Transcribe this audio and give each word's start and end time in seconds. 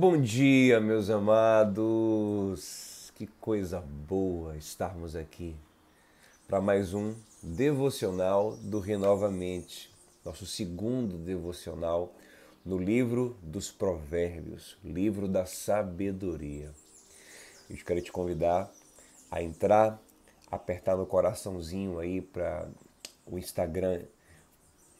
Bom 0.00 0.18
dia, 0.18 0.80
meus 0.80 1.10
amados. 1.10 3.12
Que 3.16 3.26
coisa 3.26 3.82
boa 3.82 4.56
estarmos 4.56 5.14
aqui 5.14 5.54
para 6.48 6.58
mais 6.58 6.94
um 6.94 7.14
devocional 7.42 8.56
do 8.62 8.80
Renovamente, 8.80 9.94
nosso 10.24 10.46
segundo 10.46 11.18
devocional 11.18 12.14
no 12.64 12.78
livro 12.78 13.36
dos 13.42 13.70
Provérbios, 13.70 14.78
livro 14.82 15.28
da 15.28 15.44
sabedoria. 15.44 16.70
Eu 17.68 17.76
quero 17.84 18.00
te 18.00 18.10
convidar 18.10 18.72
a 19.30 19.42
entrar, 19.42 20.00
apertar 20.50 20.96
no 20.96 21.04
coraçãozinho 21.04 21.98
aí 21.98 22.22
para 22.22 22.70
o 23.26 23.38
Instagram 23.38 24.00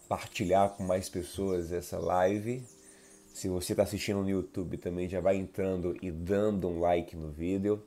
partilhar 0.06 0.68
com 0.68 0.82
mais 0.82 1.08
pessoas 1.08 1.72
essa 1.72 1.98
live 1.98 2.62
se 3.32 3.48
você 3.48 3.72
está 3.72 3.84
assistindo 3.84 4.22
no 4.22 4.28
YouTube 4.28 4.76
também, 4.76 5.08
já 5.08 5.20
vai 5.20 5.36
entrando 5.36 5.96
e 6.02 6.10
dando 6.10 6.68
um 6.68 6.80
like 6.80 7.16
no 7.16 7.30
vídeo. 7.30 7.82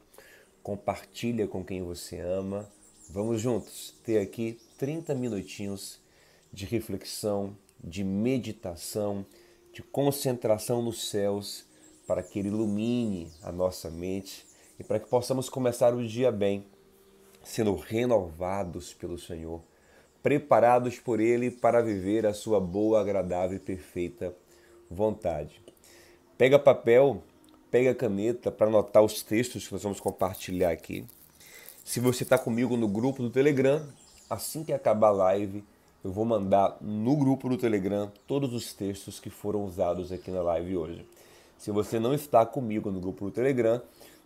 Compartilha 0.64 1.48
com 1.48 1.64
quem 1.64 1.84
você 1.84 2.20
ama. 2.20 2.68
Vamos 3.10 3.42
juntos 3.42 3.94
ter 4.04 4.20
aqui 4.20 4.60
30 4.78 5.14
minutinhos 5.14 6.00
de 6.52 6.66
reflexão, 6.66 7.56
de 7.84 8.04
meditação, 8.04 9.26
de 9.74 9.84
concentração 9.84 10.82
nos 10.82 11.10
céus, 11.10 11.66
para 12.08 12.24
que 12.24 12.40
Ele 12.40 12.48
ilumine 12.48 13.32
a 13.42 13.52
nossa 13.52 13.92
mente 13.92 14.46
e 14.80 14.84
para 14.84 15.00
que 15.00 15.08
possamos 15.08 15.50
começar 15.50 15.94
o 15.94 16.08
dia 16.08 16.32
bem, 16.32 16.66
sendo 17.44 17.76
renovados 17.76 18.94
pelo 18.94 19.20
Senhor, 19.20 19.62
preparados 20.22 21.00
por 21.00 21.20
Ele 21.20 21.52
para 21.52 21.82
viver 21.82 22.26
a 22.26 22.34
sua 22.34 22.60
boa, 22.60 23.02
agradável 23.02 23.58
e 23.58 23.60
perfeita 23.60 24.34
vontade. 24.90 25.62
Pega 26.38 26.58
papel, 26.60 27.24
pega 27.70 27.96
caneta 27.96 28.52
para 28.52 28.68
anotar 28.68 29.04
os 29.04 29.22
textos 29.22 29.68
que 29.68 29.74
nós 29.74 29.84
vamos 29.84 30.00
compartilhar 30.00 30.72
aqui. 30.72 31.06
Se 31.84 32.00
você 32.00 32.24
está 32.24 32.38
comigo 32.38 32.78
no 32.78 32.88
grupo 32.88 33.22
do 33.22 33.30
Telegram, 33.30 33.86
assim 34.30 34.64
que 34.64 34.74
acabar 34.74 35.10
a 35.10 35.12
live, 35.12 35.64
eu 36.04 36.12
vou 36.12 36.26
mandar 36.26 36.78
no 36.82 37.16
grupo 37.16 37.48
do 37.48 37.58
Telegram 37.58 38.12
todos 38.28 38.54
os 38.54 38.74
textos 38.74 39.20
que 39.20 39.30
foram 39.30 39.64
usados 39.64 40.12
aqui 40.12 40.32
na 40.32 40.42
live 40.42 40.76
hoje. 40.76 41.08
Se 41.58 41.72
você 41.72 42.00
não 42.00 42.14
está 42.14 42.46
comigo 42.46 42.92
no 42.92 43.00
grupo 43.00 43.26
do 43.26 43.32
Telegram, 43.32 43.82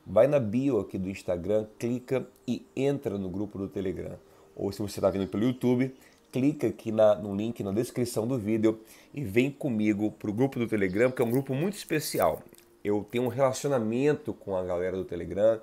vai 0.06 0.26
na 0.26 0.40
bio 0.40 0.80
aqui 0.80 0.98
do 0.98 1.10
Instagram, 1.10 1.68
clica 1.78 2.28
e 2.48 2.66
entra 2.76 3.18
no 3.18 3.30
grupo 3.30 3.58
do 3.58 3.68
Telegram. 3.68 4.18
Ou 4.56 4.72
se 4.72 4.82
você 4.82 5.00
está 5.00 5.10
vindo 5.12 5.28
pelo 5.28 5.44
YouTube, 5.44 5.94
clica 6.32 6.68
aqui 6.68 6.92
na, 6.92 7.16
no 7.16 7.36
link 7.36 7.64
na 7.64 7.72
descrição 7.72 8.28
do 8.28 8.38
vídeo 8.38 8.80
e 9.14 9.24
vem 9.24 9.50
comigo 9.50 10.12
para 10.12 10.30
o 10.30 10.34
grupo 10.34 10.60
do 10.60 10.68
Telegram, 10.68 11.12
que 11.12 11.22
é 11.22 11.26
um 11.26 11.32
grupo 11.32 11.54
muito 11.54 11.76
especial. 11.76 12.42
Eu 12.84 13.06
tenho 13.10 13.26
um 13.26 13.30
relacionamento 13.30 14.34
com 14.34 14.56
a 14.56 14.64
galera 14.64 14.96
do 14.96 15.04
Telegram. 15.04 15.60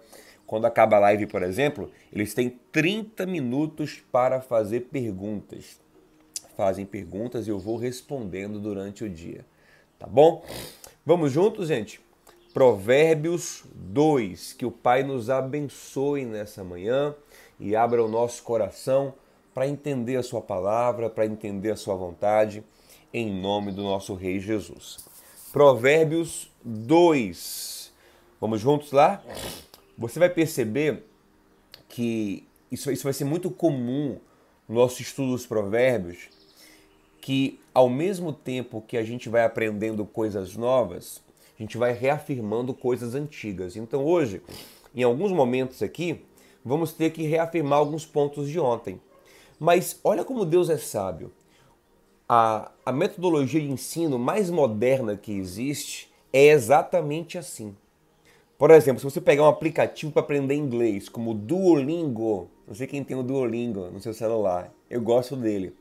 Quando 0.46 0.66
acaba 0.66 0.96
a 0.96 1.00
live, 1.00 1.26
por 1.26 1.42
exemplo, 1.42 1.90
eles 2.12 2.34
têm 2.34 2.58
30 2.70 3.24
minutos 3.26 4.02
para 4.12 4.40
fazer 4.40 4.80
perguntas. 4.92 5.80
Fazem 6.56 6.84
perguntas 6.84 7.46
e 7.46 7.50
eu 7.50 7.58
vou 7.58 7.76
respondendo 7.76 8.60
durante 8.60 9.04
o 9.04 9.08
dia. 9.08 9.44
Tá 9.98 10.06
bom? 10.06 10.44
Vamos 11.04 11.32
juntos, 11.32 11.68
gente? 11.68 12.00
Provérbios 12.52 13.64
2. 13.74 14.52
Que 14.52 14.66
o 14.66 14.70
Pai 14.70 15.02
nos 15.02 15.30
abençoe 15.30 16.24
nessa 16.24 16.62
manhã 16.62 17.14
e 17.58 17.74
abra 17.74 18.04
o 18.04 18.08
nosso 18.08 18.42
coração 18.42 19.14
para 19.54 19.68
entender 19.68 20.16
a 20.16 20.22
Sua 20.22 20.42
palavra, 20.42 21.08
para 21.08 21.24
entender 21.24 21.70
a 21.70 21.76
Sua 21.76 21.94
vontade, 21.94 22.64
em 23.12 23.32
nome 23.32 23.70
do 23.70 23.82
nosso 23.82 24.14
Rei 24.14 24.40
Jesus. 24.40 24.98
Provérbios 25.52 26.50
2. 26.64 27.92
Vamos 28.40 28.60
juntos 28.60 28.90
lá? 28.90 29.22
Você 29.96 30.18
vai 30.18 30.28
perceber 30.28 31.04
que 31.88 32.44
isso, 32.72 32.90
isso 32.90 33.04
vai 33.04 33.12
ser 33.12 33.24
muito 33.24 33.48
comum 33.48 34.18
no 34.68 34.74
nosso 34.74 35.00
estudo 35.00 35.30
dos 35.30 35.46
Provérbios, 35.46 36.28
que 37.20 37.60
ao 37.72 37.88
mesmo 37.88 38.32
tempo 38.32 38.82
que 38.82 38.96
a 38.96 39.04
gente 39.04 39.28
vai 39.28 39.44
aprendendo 39.44 40.04
coisas 40.04 40.56
novas, 40.56 41.22
a 41.56 41.62
gente 41.62 41.78
vai 41.78 41.92
reafirmando 41.92 42.74
coisas 42.74 43.14
antigas. 43.14 43.76
Então 43.76 44.04
hoje, 44.04 44.42
em 44.92 45.04
alguns 45.04 45.30
momentos 45.30 45.82
aqui, 45.82 46.24
vamos 46.64 46.92
ter 46.92 47.10
que 47.10 47.22
reafirmar 47.22 47.78
alguns 47.78 48.04
pontos 48.04 48.48
de 48.48 48.58
ontem. 48.58 49.00
Mas 49.64 49.98
olha 50.04 50.22
como 50.22 50.44
Deus 50.44 50.68
é 50.68 50.76
sábio. 50.76 51.32
A, 52.28 52.70
a 52.84 52.92
metodologia 52.92 53.58
de 53.58 53.70
ensino 53.70 54.18
mais 54.18 54.50
moderna 54.50 55.16
que 55.16 55.32
existe 55.32 56.12
é 56.30 56.48
exatamente 56.48 57.38
assim. 57.38 57.74
Por 58.58 58.70
exemplo, 58.70 59.00
se 59.00 59.04
você 59.04 59.22
pegar 59.22 59.44
um 59.44 59.48
aplicativo 59.48 60.12
para 60.12 60.20
aprender 60.20 60.54
inglês, 60.54 61.08
como 61.08 61.30
o 61.30 61.34
Duolingo, 61.34 62.50
não 62.68 62.74
sei 62.74 62.86
quem 62.86 63.02
tem 63.02 63.16
o 63.16 63.22
Duolingo 63.22 63.90
no 63.90 64.02
seu 64.02 64.12
celular, 64.12 64.70
eu 64.90 65.00
gosto 65.00 65.34
dele. 65.34 65.74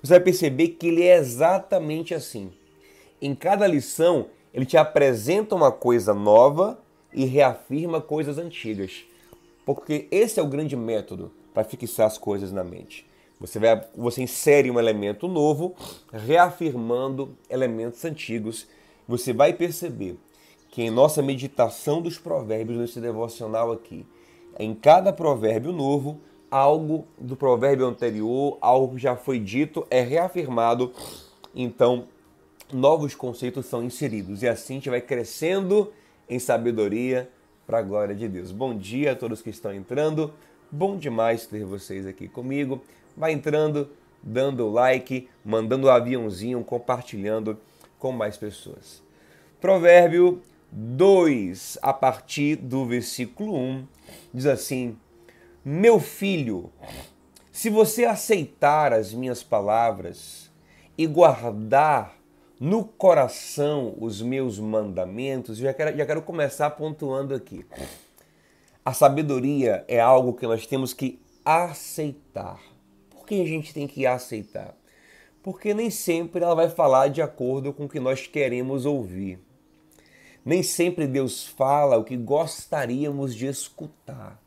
Você 0.00 0.10
vai 0.10 0.20
perceber 0.20 0.68
que 0.68 0.86
ele 0.86 1.02
é 1.02 1.16
exatamente 1.16 2.14
assim. 2.14 2.52
Em 3.20 3.34
cada 3.34 3.66
lição, 3.66 4.26
ele 4.52 4.64
te 4.64 4.76
apresenta 4.76 5.56
uma 5.56 5.72
coisa 5.72 6.14
nova 6.14 6.78
e 7.12 7.24
reafirma 7.24 8.00
coisas 8.00 8.38
antigas. 8.38 9.04
Porque 9.66 10.06
esse 10.12 10.38
é 10.38 10.42
o 10.42 10.46
grande 10.46 10.76
método 10.76 11.32
para 11.52 11.64
fixar 11.64 12.06
as 12.06 12.16
coisas 12.16 12.52
na 12.52 12.62
mente. 12.62 13.04
Você, 13.40 13.58
vai, 13.58 13.84
você 13.96 14.22
insere 14.22 14.70
um 14.70 14.78
elemento 14.78 15.26
novo, 15.26 15.74
reafirmando 16.12 17.36
elementos 17.50 18.04
antigos. 18.04 18.66
Você 19.08 19.32
vai 19.32 19.52
perceber 19.52 20.16
que 20.70 20.82
em 20.82 20.90
nossa 20.90 21.20
meditação 21.20 22.00
dos 22.00 22.18
provérbios, 22.18 22.78
nesse 22.78 23.00
devocional 23.00 23.72
aqui, 23.72 24.06
em 24.58 24.74
cada 24.74 25.12
provérbio 25.12 25.72
novo, 25.72 26.20
algo 26.50 27.06
do 27.18 27.36
provérbio 27.36 27.86
anterior, 27.86 28.56
algo 28.60 28.94
que 28.94 29.02
já 29.02 29.16
foi 29.16 29.38
dito, 29.38 29.86
é 29.90 30.00
reafirmado. 30.00 30.92
Então, 31.54 32.04
novos 32.72 33.14
conceitos 33.14 33.66
são 33.66 33.82
inseridos. 33.82 34.42
E 34.42 34.48
assim 34.48 34.74
a 34.74 34.76
gente 34.76 34.90
vai 34.90 35.00
crescendo 35.00 35.92
em 36.28 36.38
sabedoria 36.38 37.28
para 37.66 37.78
a 37.78 37.82
glória 37.82 38.14
de 38.14 38.28
Deus. 38.28 38.52
Bom 38.52 38.76
dia 38.76 39.12
a 39.12 39.16
todos 39.16 39.42
que 39.42 39.50
estão 39.50 39.72
entrando. 39.72 40.32
Bom 40.70 40.96
demais 40.96 41.46
ter 41.46 41.64
vocês 41.64 42.06
aqui 42.06 42.28
comigo 42.28 42.80
vai 43.16 43.32
entrando, 43.32 43.90
dando 44.22 44.68
like, 44.68 45.28
mandando 45.44 45.86
o 45.86 45.90
um 45.90 45.92
aviãozinho, 45.92 46.64
compartilhando 46.64 47.58
com 47.98 48.12
mais 48.12 48.36
pessoas. 48.36 49.02
Provérbio 49.60 50.42
2, 50.70 51.78
a 51.80 51.92
partir 51.92 52.56
do 52.56 52.84
versículo 52.84 53.56
1, 53.56 53.86
diz 54.32 54.46
assim: 54.46 54.96
Meu 55.64 56.00
filho, 56.00 56.70
se 57.52 57.70
você 57.70 58.04
aceitar 58.04 58.92
as 58.92 59.14
minhas 59.14 59.42
palavras 59.42 60.50
e 60.98 61.06
guardar 61.06 62.16
no 62.58 62.84
coração 62.84 63.94
os 64.00 64.20
meus 64.20 64.58
mandamentos, 64.58 65.58
já 65.58 65.72
quero, 65.72 65.96
já 65.96 66.06
quero 66.06 66.22
começar 66.22 66.70
pontuando 66.70 67.34
aqui. 67.34 67.64
A 68.84 68.92
sabedoria 68.92 69.84
é 69.88 70.00
algo 70.00 70.34
que 70.34 70.46
nós 70.46 70.66
temos 70.66 70.92
que 70.92 71.20
aceitar. 71.44 72.60
Por 73.24 73.28
que 73.28 73.40
a 73.40 73.46
gente 73.46 73.72
tem 73.72 73.86
que 73.86 74.04
aceitar? 74.04 74.76
Porque 75.42 75.72
nem 75.72 75.88
sempre 75.88 76.44
ela 76.44 76.54
vai 76.54 76.68
falar 76.68 77.08
de 77.08 77.22
acordo 77.22 77.72
com 77.72 77.86
o 77.86 77.88
que 77.88 77.98
nós 77.98 78.26
queremos 78.26 78.84
ouvir. 78.84 79.38
Nem 80.44 80.62
sempre 80.62 81.06
Deus 81.06 81.46
fala 81.46 81.96
o 81.96 82.04
que 82.04 82.18
gostaríamos 82.18 83.34
de 83.34 83.46
escutar. 83.46 84.38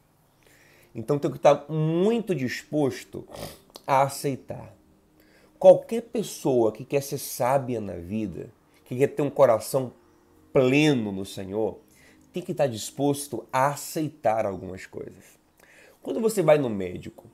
Então 0.94 1.18
tem 1.18 1.32
que 1.32 1.38
estar 1.38 1.66
muito 1.68 2.36
disposto 2.36 3.28
a 3.88 4.04
aceitar. 4.04 4.72
Qualquer 5.58 6.04
pessoa 6.04 6.72
que 6.72 6.86
quer 6.86 7.02
ser 7.02 7.18
sábia 7.18 7.82
na 7.82 7.96
vida, 7.96 8.52
que 8.86 8.96
quer 8.96 9.08
ter 9.08 9.24
um 9.24 9.30
coração 9.32 9.92
pleno 10.54 11.12
no 11.12 11.26
Senhor, 11.26 11.80
tem 12.32 12.44
que 12.44 12.52
estar 12.52 12.68
disposto 12.68 13.44
a 13.52 13.70
aceitar 13.70 14.46
algumas 14.46 14.86
coisas. 14.86 15.26
Quando 16.00 16.22
você 16.22 16.44
vai 16.44 16.60
no 16.60 16.70
médico 16.70 17.27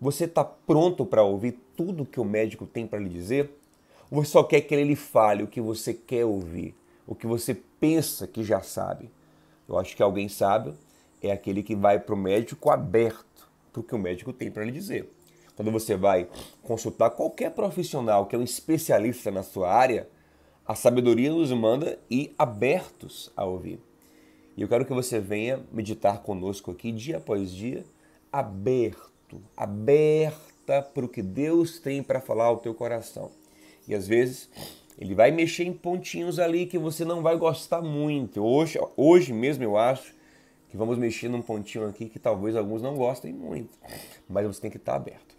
você 0.00 0.24
está 0.24 0.42
pronto 0.42 1.04
para 1.04 1.22
ouvir 1.22 1.58
tudo 1.76 2.06
que 2.06 2.18
o 2.18 2.24
médico 2.24 2.66
tem 2.66 2.86
para 2.86 2.98
lhe 2.98 3.08
dizer? 3.08 3.50
Ou 4.10 4.24
você 4.24 4.30
só 4.30 4.42
quer 4.42 4.62
que 4.62 4.74
ele 4.74 4.84
lhe 4.84 4.96
fale 4.96 5.42
o 5.42 5.46
que 5.46 5.60
você 5.60 5.92
quer 5.92 6.24
ouvir, 6.24 6.74
o 7.06 7.14
que 7.14 7.26
você 7.26 7.54
pensa 7.54 8.26
que 8.26 8.42
já 8.42 8.62
sabe? 8.62 9.10
Eu 9.68 9.78
acho 9.78 9.94
que 9.94 10.02
alguém 10.02 10.28
sábio 10.28 10.74
é 11.22 11.30
aquele 11.30 11.62
que 11.62 11.76
vai 11.76 11.98
para 11.98 12.14
o 12.14 12.18
médico 12.18 12.70
aberto 12.70 13.48
para 13.72 13.80
o 13.80 13.84
que 13.84 13.94
o 13.94 13.98
médico 13.98 14.32
tem 14.32 14.50
para 14.50 14.64
lhe 14.64 14.72
dizer. 14.72 15.08
Quando 15.54 15.70
você 15.70 15.94
vai 15.94 16.26
consultar 16.62 17.10
qualquer 17.10 17.50
profissional 17.50 18.26
que 18.26 18.34
é 18.34 18.38
um 18.38 18.42
especialista 18.42 19.30
na 19.30 19.42
sua 19.42 19.70
área, 19.70 20.08
a 20.66 20.74
sabedoria 20.74 21.30
nos 21.30 21.52
manda 21.52 21.98
ir 22.08 22.34
abertos 22.38 23.30
a 23.36 23.44
ouvir. 23.44 23.78
E 24.56 24.62
eu 24.62 24.68
quero 24.68 24.84
que 24.84 24.92
você 24.92 25.20
venha 25.20 25.62
meditar 25.70 26.22
conosco 26.22 26.70
aqui 26.70 26.90
dia 26.90 27.18
após 27.18 27.52
dia, 27.52 27.84
aberto 28.32 29.09
aberto, 29.56 30.50
aberta 30.70 30.82
para 30.82 31.04
o 31.04 31.08
que 31.08 31.22
Deus 31.22 31.80
tem 31.80 32.02
para 32.02 32.20
falar 32.20 32.44
ao 32.44 32.58
teu 32.58 32.72
coração. 32.72 33.30
E 33.88 33.94
às 33.94 34.06
vezes 34.06 34.48
Ele 34.98 35.14
vai 35.14 35.30
mexer 35.30 35.64
em 35.64 35.72
pontinhos 35.72 36.38
ali 36.38 36.66
que 36.66 36.78
você 36.78 37.04
não 37.04 37.22
vai 37.22 37.36
gostar 37.36 37.82
muito. 37.82 38.42
Hoje, 38.42 38.78
hoje 38.96 39.32
mesmo 39.32 39.64
eu 39.64 39.76
acho 39.76 40.14
que 40.68 40.76
vamos 40.76 40.96
mexer 40.96 41.28
num 41.28 41.42
pontinho 41.42 41.88
aqui 41.88 42.08
que 42.08 42.18
talvez 42.18 42.54
alguns 42.54 42.80
não 42.80 42.94
gostem 42.94 43.32
muito, 43.32 43.76
mas 44.28 44.46
você 44.46 44.60
tem 44.60 44.70
que 44.70 44.76
estar 44.76 44.94
aberto. 44.94 45.34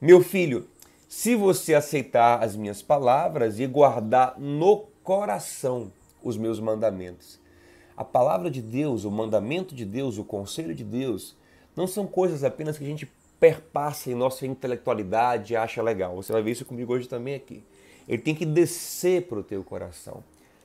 Meu 0.00 0.22
filho, 0.22 0.68
se 1.08 1.34
você 1.34 1.74
aceitar 1.74 2.42
as 2.42 2.54
minhas 2.54 2.82
palavras 2.82 3.58
e 3.58 3.66
guardar 3.66 4.38
no 4.38 4.86
coração 5.02 5.90
os 6.22 6.36
meus 6.36 6.60
mandamentos. 6.60 7.40
A 7.96 8.04
palavra 8.04 8.50
de 8.50 8.60
Deus, 8.60 9.04
o 9.04 9.10
mandamento 9.10 9.74
de 9.74 9.84
Deus, 9.84 10.18
o 10.18 10.24
conselho 10.24 10.74
de 10.74 10.84
Deus, 10.84 11.34
não 11.74 11.86
são 11.86 12.06
coisas 12.06 12.44
apenas 12.44 12.76
que 12.76 12.84
a 12.84 12.86
gente 12.86 13.08
perpassa 13.38 14.10
em 14.10 14.14
nossa 14.14 14.46
intelectualidade 14.46 15.52
e 15.52 15.56
acha 15.56 15.82
legal. 15.82 16.16
Você 16.16 16.32
vai 16.32 16.42
ver 16.42 16.52
isso 16.52 16.64
comigo 16.64 16.92
hoje 16.92 17.08
também 17.08 17.34
aqui. 17.34 17.62
Ele 18.08 18.22
tem 18.22 18.34
que 18.34 18.46
descer 18.46 19.26
para 19.26 19.38
o 19.38 19.42
teu 19.42 19.62
coração. 19.64 20.22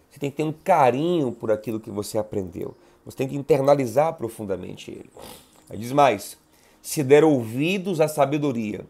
Você 0.10 0.20
tem 0.20 0.30
que 0.30 0.38
ter 0.38 0.44
um 0.44 0.52
carinho 0.52 1.32
por 1.32 1.52
aquilo 1.52 1.80
que 1.80 1.90
você 1.90 2.18
aprendeu. 2.18 2.76
Você 3.06 3.18
tem 3.18 3.28
que 3.28 3.36
internalizar 3.36 4.14
profundamente 4.14 4.92
ele. 4.92 5.10
Aí 5.70 5.78
diz 5.78 5.92
mais: 5.92 6.38
se 6.82 7.04
der 7.04 7.24
ouvidos 7.24 8.00
à 8.00 8.08
sabedoria 8.08 8.86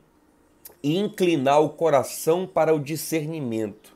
e 0.84 0.98
inclinar 0.98 1.62
o 1.62 1.70
coração 1.70 2.48
para 2.48 2.74
o 2.74 2.80
discernimento, 2.80 3.96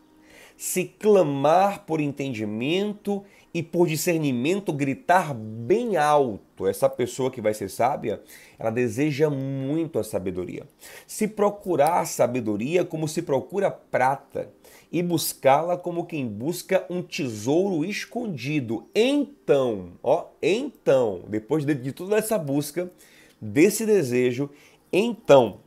se 0.55 0.85
clamar 0.85 1.85
por 1.85 1.99
entendimento 1.99 3.23
e 3.55 3.63
por 3.63 3.87
discernimento 3.87 4.73
gritar 4.73 5.33
bem 5.33 5.95
alto. 5.95 6.67
Essa 6.67 6.89
pessoa 6.89 7.31
que 7.31 7.39
vai 7.39 7.53
ser 7.53 7.69
sábia, 7.69 8.21
ela 8.59 8.69
deseja 8.69 9.29
muito 9.29 9.97
a 9.97 10.03
sabedoria. 10.03 10.67
Se 11.07 11.25
procurar 11.25 12.01
a 12.01 12.05
sabedoria 12.05 12.83
como 12.83 13.07
se 13.07 13.21
procura 13.21 13.71
prata 13.71 14.51
e 14.91 15.01
buscá-la 15.01 15.77
como 15.77 16.05
quem 16.05 16.27
busca 16.27 16.85
um 16.89 17.01
tesouro 17.01 17.85
escondido. 17.85 18.89
Então, 18.93 19.93
ó, 20.03 20.25
então, 20.41 21.21
depois 21.29 21.63
de, 21.63 21.73
de 21.75 21.93
toda 21.93 22.17
essa 22.17 22.37
busca, 22.37 22.91
desse 23.39 23.85
desejo, 23.85 24.49
então 24.91 25.59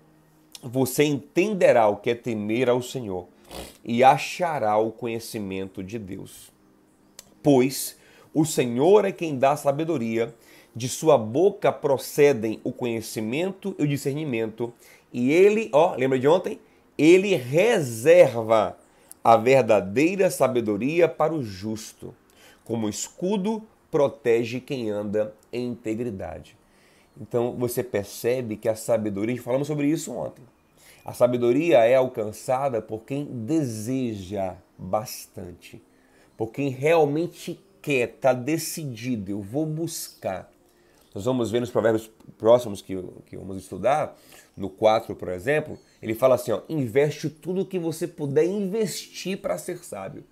você 0.62 1.04
entenderá 1.04 1.88
o 1.88 1.96
que 1.96 2.10
é 2.10 2.14
temer 2.14 2.68
ao 2.68 2.82
Senhor 2.82 3.26
e 3.82 4.04
achará 4.04 4.76
o 4.76 4.92
conhecimento 4.92 5.82
de 5.82 5.98
Deus 5.98 6.57
pois 7.42 7.96
o 8.32 8.44
Senhor 8.44 9.04
é 9.04 9.12
quem 9.12 9.38
dá 9.38 9.56
sabedoria, 9.56 10.34
de 10.74 10.88
sua 10.88 11.18
boca 11.18 11.72
procedem 11.72 12.60
o 12.62 12.72
conhecimento 12.72 13.74
e 13.78 13.82
o 13.82 13.88
discernimento, 13.88 14.72
e 15.12 15.32
ele, 15.32 15.70
ó, 15.72 15.96
lembra 15.96 16.18
de 16.18 16.28
ontem? 16.28 16.60
Ele 16.96 17.34
reserva 17.34 18.76
a 19.24 19.36
verdadeira 19.36 20.30
sabedoria 20.30 21.08
para 21.08 21.34
o 21.34 21.42
justo, 21.42 22.14
como 22.64 22.88
escudo 22.88 23.62
protege 23.90 24.60
quem 24.60 24.90
anda 24.90 25.34
em 25.52 25.66
integridade. 25.68 26.56
Então 27.20 27.56
você 27.58 27.82
percebe 27.82 28.56
que 28.56 28.68
a 28.68 28.76
sabedoria, 28.76 29.40
falamos 29.42 29.66
sobre 29.66 29.88
isso 29.88 30.12
ontem. 30.12 30.44
A 31.04 31.12
sabedoria 31.12 31.78
é 31.78 31.94
alcançada 31.94 32.82
por 32.82 33.00
quem 33.00 33.24
deseja 33.24 34.54
bastante 34.76 35.82
por 36.38 36.52
quem 36.52 36.68
realmente 36.68 37.58
quer, 37.82 38.10
está 38.10 38.32
decidido, 38.32 39.32
eu 39.32 39.42
vou 39.42 39.66
buscar. 39.66 40.48
Nós 41.12 41.24
vamos 41.24 41.50
ver 41.50 41.58
nos 41.58 41.68
provérbios 41.68 42.08
próximos 42.38 42.80
que, 42.80 42.96
que 43.26 43.36
vamos 43.36 43.56
estudar, 43.56 44.16
no 44.56 44.70
4, 44.70 45.16
por 45.16 45.28
exemplo, 45.30 45.76
ele 46.00 46.14
fala 46.14 46.36
assim: 46.36 46.52
ó, 46.52 46.62
investe 46.68 47.28
tudo 47.28 47.66
que 47.66 47.78
você 47.78 48.06
puder 48.06 48.44
investir 48.44 49.38
para 49.38 49.58
ser 49.58 49.78
sábio. 49.78 50.24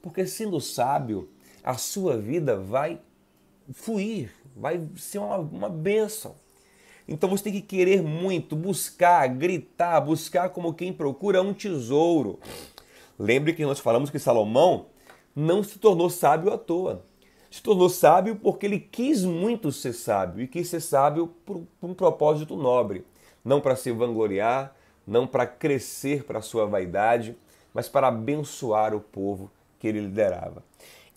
Porque 0.00 0.26
sendo 0.26 0.58
sábio, 0.60 1.28
a 1.62 1.74
sua 1.74 2.16
vida 2.16 2.56
vai 2.56 2.98
fluir, 3.74 4.30
vai 4.56 4.82
ser 4.96 5.18
uma, 5.18 5.36
uma 5.36 5.68
bênção. 5.68 6.36
Então 7.06 7.28
você 7.28 7.44
tem 7.44 7.52
que 7.52 7.60
querer 7.60 8.02
muito, 8.02 8.56
buscar, 8.56 9.26
gritar, 9.28 10.00
buscar 10.00 10.48
como 10.48 10.72
quem 10.72 10.90
procura 10.90 11.42
um 11.42 11.52
tesouro. 11.52 12.38
Lembre 13.18 13.52
que 13.52 13.64
nós 13.64 13.78
falamos 13.78 14.08
que 14.08 14.18
Salomão 14.18 14.86
não 15.34 15.62
se 15.62 15.78
tornou 15.78 16.08
sábio 16.08 16.52
à 16.52 16.58
toa. 16.58 17.04
Se 17.50 17.62
tornou 17.62 17.88
sábio 17.88 18.36
porque 18.36 18.66
ele 18.66 18.80
quis 18.80 19.24
muito 19.24 19.70
ser 19.70 19.92
sábio 19.92 20.42
e 20.42 20.48
quis 20.48 20.68
ser 20.68 20.80
sábio 20.80 21.28
por, 21.44 21.62
por 21.80 21.90
um 21.90 21.94
propósito 21.94 22.56
nobre. 22.56 23.04
Não 23.44 23.60
para 23.60 23.76
se 23.76 23.90
vangloriar, 23.92 24.74
não 25.06 25.26
para 25.26 25.46
crescer 25.46 26.24
para 26.24 26.40
sua 26.40 26.66
vaidade, 26.66 27.36
mas 27.72 27.88
para 27.88 28.08
abençoar 28.08 28.94
o 28.94 29.00
povo 29.00 29.50
que 29.78 29.86
ele 29.86 30.00
liderava. 30.00 30.64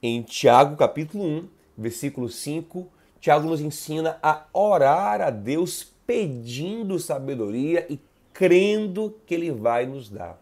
Em 0.01 0.21
Tiago, 0.21 0.75
capítulo 0.75 1.23
1, 1.23 1.47
versículo 1.77 2.29
5, 2.29 2.87
Tiago 3.19 3.47
nos 3.47 3.61
ensina 3.61 4.19
a 4.21 4.45
orar 4.53 5.21
a 5.21 5.29
Deus 5.29 5.91
pedindo 6.05 6.99
sabedoria 6.99 7.85
e 7.89 7.99
crendo 8.33 9.15
que 9.25 9.33
ele 9.33 9.51
vai 9.51 9.85
nos 9.85 10.09
dar. 10.09 10.39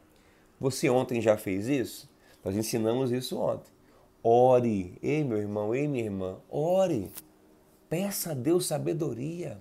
Você 0.59 0.89
ontem 0.89 1.21
já 1.21 1.37
fez 1.37 1.67
isso? 1.67 2.09
Nós 2.45 2.55
ensinamos 2.55 3.11
isso 3.11 3.39
ontem. 3.39 3.73
Ore, 4.23 4.99
ei 5.01 5.23
meu 5.23 5.39
irmão, 5.39 5.73
ei 5.73 5.87
minha 5.87 6.03
irmã, 6.03 6.37
ore. 6.47 7.11
Peça 7.89 8.31
a 8.31 8.33
Deus 8.35 8.67
sabedoria. 8.67 9.59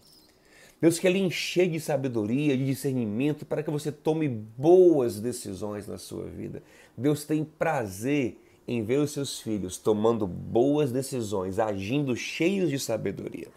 Deus 0.82 0.98
quer 0.98 1.10
lhe 1.10 1.18
encher 1.18 1.70
de 1.70 1.80
sabedoria, 1.80 2.56
de 2.56 2.66
discernimento 2.66 3.46
para 3.46 3.62
que 3.62 3.70
você 3.70 3.90
tome 3.90 4.28
boas 4.28 5.18
decisões 5.18 5.86
na 5.86 5.96
sua 5.96 6.26
vida. 6.26 6.62
Deus 6.94 7.24
tem 7.24 7.42
prazer 7.42 8.38
em 8.68 8.82
ver 8.82 8.98
os 8.98 9.12
seus 9.12 9.40
filhos 9.40 9.78
tomando 9.78 10.26
boas 10.26 10.92
decisões, 10.92 11.58
agindo 11.58 12.14
cheios 12.14 12.68
de 12.68 12.78
sabedoria. 12.78 13.48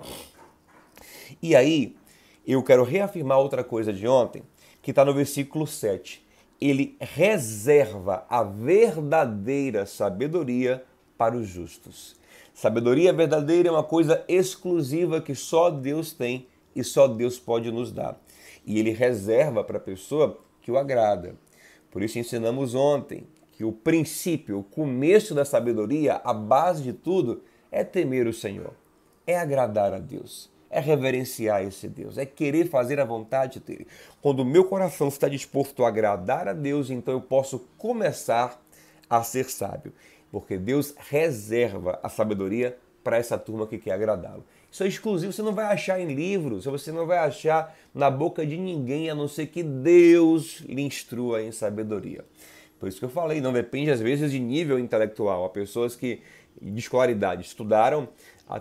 E 1.41 1.53
aí, 1.53 1.97
eu 2.45 2.63
quero 2.63 2.83
reafirmar 2.83 3.39
outra 3.39 3.62
coisa 3.62 3.91
de 3.91 4.07
ontem, 4.07 4.41
que 4.81 4.91
está 4.91 5.03
no 5.03 5.13
versículo 5.13 5.68
7 5.68 6.26
ele 6.59 6.95
reserva 7.00 8.25
a 8.30 8.44
verdadeira 8.44 9.86
sabedoria 9.86 10.83
para 11.18 11.36
os 11.36 11.48
justos. 11.48 12.15
Sabedoria 12.54 13.13
verdadeira 13.13 13.69
é 13.69 13.71
uma 13.71 13.83
coisa 13.83 14.24
exclusiva 14.27 15.21
que 15.21 15.36
só 15.36 15.69
Deus 15.69 16.12
tem 16.12 16.48
e 16.75 16.83
só 16.83 17.07
Deus 17.07 17.38
pode 17.38 17.71
nos 17.71 17.92
dar. 17.92 18.19
E 18.65 18.80
ele 18.80 18.92
reserva 18.92 19.63
para 19.63 19.77
a 19.77 19.81
pessoa 19.81 20.39
que 20.62 20.71
o 20.71 20.77
agrada. 20.77 21.36
Por 21.92 22.01
isso 22.04 22.19
ensinamos 22.19 22.75
ontem 22.75 23.25
que 23.53 23.63
o 23.63 23.71
princípio, 23.71 24.60
o 24.60 24.63
começo 24.63 25.33
da 25.33 25.45
sabedoria, 25.45 26.21
a 26.24 26.33
base 26.33 26.83
de 26.83 26.94
tudo 26.94 27.44
é 27.71 27.83
temer 27.83 28.27
o 28.27 28.34
Senhor, 28.34 28.74
é 29.25 29.38
agradar 29.38 29.93
a 29.93 30.00
Deus 30.00 30.50
é 30.77 30.79
reverenciar 30.79 31.63
esse 31.63 31.88
Deus, 31.88 32.19
é 32.19 32.25
querer 32.25 32.69
fazer 32.69 33.00
a 33.00 33.05
vontade 33.05 33.60
dele. 33.60 33.88
Quando 34.22 34.41
o 34.41 34.46
meu 34.46 34.63
coração 34.63 35.07
está 35.07 35.27
disposto 35.27 35.84
a 35.84 35.88
agradar 35.88 36.48
a 36.48 36.53
Deus, 36.53 36.91
então 36.91 37.15
eu 37.15 37.22
posso 37.22 37.67
começar 37.79 38.62
a 39.10 39.24
ser 39.24 39.50
sábio, 39.50 39.91
porque 40.31 40.55
Deus 40.55 40.93
reserva 41.10 42.00
a 42.03 42.10
sabedoria 42.10 42.77
para 43.03 43.17
essa 43.17 43.39
turma 43.39 43.65
que 43.65 43.79
quer 43.79 43.93
agradá-lo. 43.93 44.46
Isso 44.72 44.84
é 44.84 44.88
exclusivo, 44.88 45.34
você 45.34 45.41
não 45.41 45.55
vai 45.55 45.65
achar 45.65 46.00
em 46.00 46.13
livros, 46.13 46.65
você 46.65 46.91
não 46.91 47.07
vai 47.07 47.17
achar 47.17 47.75
na 47.91 48.12
boca 48.12 48.46
de 48.46 48.55
ninguém, 48.55 49.10
a 49.10 49.15
não 49.15 49.27
ser 49.27 49.48
que 49.48 49.63
Deus 49.63 50.60
lhe 50.67 50.84
instrua 50.84 51.41
em 51.41 51.51
sabedoria. 51.51 52.24
Por 52.79 52.88
isso 52.88 53.00
que 53.00 53.05
eu 53.05 53.10
falei, 53.10 53.41
não 53.41 53.51
depende 53.51 53.89
às 53.89 54.00
vezes 54.00 54.31
de 54.31 54.39
nível 54.39 54.77
intelectual. 54.77 55.43
Há 55.43 55.50
pessoas 55.50 55.96
que 55.96 56.22
de 56.62 56.79
escolaridade 56.79 57.41
estudaram 57.43 58.07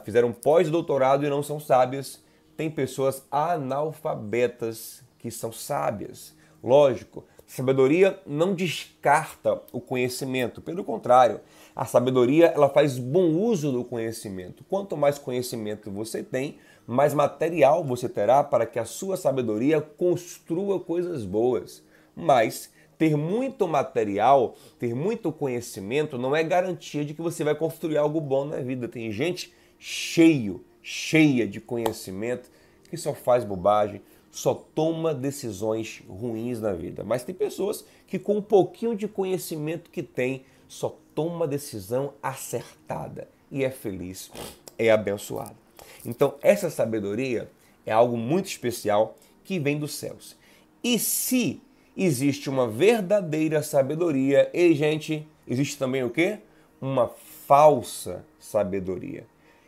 fizeram 0.04 0.32
pós-doutorado 0.32 1.24
e 1.24 1.30
não 1.30 1.42
são 1.42 1.60
sábias. 1.60 2.22
Tem 2.56 2.70
pessoas 2.70 3.22
analfabetas 3.30 5.02
que 5.18 5.30
são 5.30 5.52
sábias. 5.52 6.34
Lógico, 6.62 7.24
sabedoria 7.46 8.18
não 8.26 8.54
descarta 8.54 9.60
o 9.72 9.80
conhecimento, 9.80 10.60
pelo 10.60 10.82
contrário, 10.82 11.40
a 11.74 11.84
sabedoria 11.84 12.46
ela 12.46 12.68
faz 12.68 12.98
bom 12.98 13.28
uso 13.34 13.70
do 13.70 13.84
conhecimento. 13.84 14.64
Quanto 14.68 14.96
mais 14.96 15.18
conhecimento 15.18 15.90
você 15.90 16.22
tem, 16.22 16.58
mais 16.86 17.12
material 17.12 17.84
você 17.84 18.08
terá 18.08 18.42
para 18.42 18.64
que 18.64 18.78
a 18.78 18.84
sua 18.84 19.16
sabedoria 19.16 19.80
construa 19.80 20.80
coisas 20.80 21.24
boas. 21.24 21.84
Mas 22.14 22.72
ter 22.96 23.16
muito 23.16 23.68
material, 23.68 24.54
ter 24.78 24.94
muito 24.94 25.30
conhecimento 25.30 26.16
não 26.16 26.34
é 26.34 26.42
garantia 26.42 27.04
de 27.04 27.12
que 27.12 27.20
você 27.20 27.44
vai 27.44 27.54
construir 27.54 27.98
algo 27.98 28.20
bom 28.20 28.46
na 28.46 28.56
vida. 28.56 28.88
Tem 28.88 29.12
gente 29.12 29.52
cheio, 29.78 30.64
cheia 30.82 31.46
de 31.46 31.60
conhecimento, 31.60 32.50
que 32.88 32.96
só 32.96 33.14
faz 33.14 33.44
bobagem, 33.44 34.00
só 34.30 34.54
toma 34.54 35.14
decisões 35.14 36.02
ruins 36.08 36.60
na 36.60 36.72
vida. 36.72 37.02
Mas 37.02 37.24
tem 37.24 37.34
pessoas 37.34 37.84
que 38.06 38.18
com 38.18 38.36
um 38.36 38.42
pouquinho 38.42 38.94
de 38.94 39.08
conhecimento 39.08 39.90
que 39.90 40.02
tem, 40.02 40.44
só 40.68 40.96
toma 41.14 41.46
decisão 41.46 42.12
acertada 42.22 43.28
e 43.50 43.64
é 43.64 43.70
feliz, 43.70 44.30
é 44.78 44.90
abençoado. 44.90 45.56
Então, 46.04 46.34
essa 46.42 46.68
sabedoria 46.70 47.50
é 47.84 47.92
algo 47.92 48.16
muito 48.16 48.46
especial 48.46 49.16
que 49.44 49.58
vem 49.58 49.78
dos 49.78 49.94
céus. 49.94 50.36
E 50.82 50.98
se 50.98 51.60
existe 51.96 52.50
uma 52.50 52.68
verdadeira 52.68 53.62
sabedoria, 53.62 54.50
e 54.52 54.74
gente, 54.74 55.26
existe 55.46 55.78
também 55.78 56.04
o 56.04 56.10
quê? 56.10 56.38
Uma 56.80 57.08
falsa 57.46 58.24
sabedoria. 58.38 59.26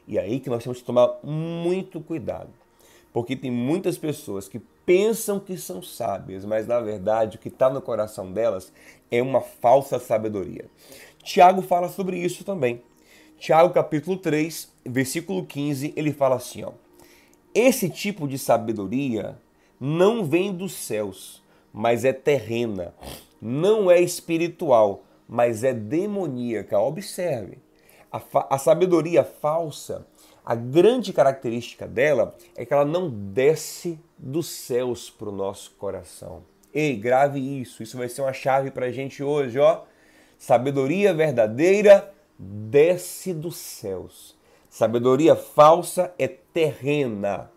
E 0.08 0.18
aí 0.18 0.40
que 0.40 0.48
nós 0.48 0.62
temos 0.62 0.78
que 0.78 0.84
tomar 0.84 1.18
muito 1.22 2.00
cuidado. 2.00 2.48
Porque 3.12 3.36
tem 3.36 3.50
muitas 3.50 3.98
pessoas 3.98 4.48
que 4.48 4.58
pensam 4.86 5.38
que 5.38 5.56
são 5.58 5.82
sábias, 5.82 6.46
mas 6.46 6.66
na 6.66 6.80
verdade 6.80 7.36
o 7.36 7.38
que 7.38 7.48
está 7.48 7.68
no 7.68 7.82
coração 7.82 8.32
delas 8.32 8.72
é 9.10 9.22
uma 9.22 9.42
falsa 9.42 9.98
sabedoria. 9.98 10.64
Tiago 11.22 11.60
fala 11.60 11.90
sobre 11.90 12.16
isso 12.16 12.42
também. 12.42 12.80
Tiago 13.38 13.72
capítulo 13.72 14.16
3, 14.16 14.72
versículo 14.86 15.44
15, 15.44 15.92
ele 15.94 16.12
fala 16.12 16.36
assim, 16.36 16.64
ó: 16.64 16.72
Esse 17.54 17.90
tipo 17.90 18.26
de 18.26 18.38
sabedoria 18.38 19.38
não 19.78 20.24
vem 20.24 20.52
dos 20.52 20.72
céus, 20.72 21.42
mas 21.72 22.04
é 22.04 22.14
terrena. 22.14 22.94
Não 23.40 23.90
é 23.90 24.00
espiritual, 24.00 25.04
mas 25.28 25.62
é 25.62 25.74
demoníaca. 25.74 26.78
Observe. 26.78 27.58
A, 28.10 28.20
a 28.54 28.58
sabedoria 28.58 29.22
falsa, 29.22 30.06
a 30.44 30.54
grande 30.54 31.12
característica 31.12 31.86
dela 31.86 32.34
é 32.56 32.64
que 32.64 32.72
ela 32.72 32.84
não 32.84 33.10
desce 33.10 34.00
dos 34.16 34.48
céus 34.48 35.10
para 35.10 35.28
o 35.28 35.32
nosso 35.32 35.72
coração. 35.72 36.42
Ei, 36.72 36.96
grave 36.96 37.38
isso. 37.38 37.82
Isso 37.82 37.96
vai 37.98 38.08
ser 38.08 38.22
uma 38.22 38.32
chave 38.32 38.70
para 38.70 38.86
a 38.86 38.90
gente 38.90 39.22
hoje, 39.22 39.58
ó. 39.58 39.82
Sabedoria 40.38 41.12
verdadeira 41.12 42.12
desce 42.38 43.34
dos 43.34 43.56
céus. 43.56 44.36
Sabedoria 44.70 45.34
falsa 45.34 46.14
é 46.18 46.28
terrena. 46.28 47.50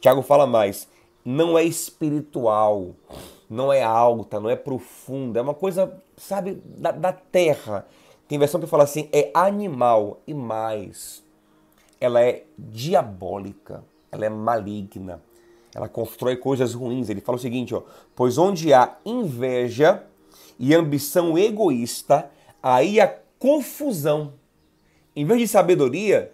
Tiago 0.00 0.22
fala 0.22 0.46
mais, 0.46 0.88
não 1.24 1.56
é 1.56 1.62
espiritual, 1.62 2.96
não 3.48 3.72
é 3.72 3.82
alta, 3.82 4.40
não 4.40 4.50
é 4.50 4.56
profunda, 4.56 5.38
é 5.38 5.42
uma 5.42 5.54
coisa, 5.54 6.02
sabe, 6.16 6.60
da, 6.64 6.90
da 6.90 7.12
terra. 7.12 7.86
Tem 8.32 8.38
versão 8.38 8.58
que 8.58 8.66
fala 8.66 8.84
assim, 8.84 9.10
é 9.12 9.30
animal 9.34 10.22
e 10.26 10.32
mais. 10.32 11.22
Ela 12.00 12.22
é 12.22 12.44
diabólica, 12.58 13.84
ela 14.10 14.24
é 14.24 14.30
maligna, 14.30 15.20
ela 15.74 15.86
constrói 15.86 16.36
coisas 16.36 16.72
ruins. 16.72 17.10
Ele 17.10 17.20
fala 17.20 17.36
o 17.36 17.38
seguinte, 17.38 17.74
ó, 17.74 17.82
pois 18.16 18.38
onde 18.38 18.72
há 18.72 18.96
inveja 19.04 20.02
e 20.58 20.74
ambição 20.74 21.36
egoísta, 21.36 22.30
aí 22.62 23.02
há 23.02 23.18
confusão. 23.38 24.32
Em 25.14 25.26
vez 25.26 25.38
de 25.38 25.48
sabedoria, 25.48 26.32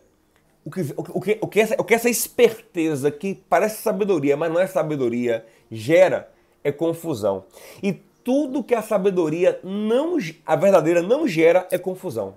o 0.64 0.70
que, 0.70 0.94
o, 0.96 1.20
que, 1.20 1.38
o, 1.40 1.48
que 1.48 1.60
essa, 1.60 1.74
o 1.80 1.82
que 1.82 1.94
essa 1.94 2.08
esperteza, 2.08 3.10
que 3.10 3.34
parece 3.34 3.82
sabedoria, 3.82 4.36
mas 4.36 4.52
não 4.52 4.60
é 4.60 4.68
sabedoria, 4.68 5.44
gera 5.68 6.30
é 6.62 6.70
confusão. 6.70 7.44
E 7.82 8.00
tudo 8.28 8.62
que 8.62 8.74
a 8.74 8.82
sabedoria 8.82 9.58
não, 9.64 10.18
a 10.44 10.54
verdadeira 10.54 11.00
não 11.00 11.26
gera 11.26 11.66
é 11.70 11.78
confusão. 11.78 12.36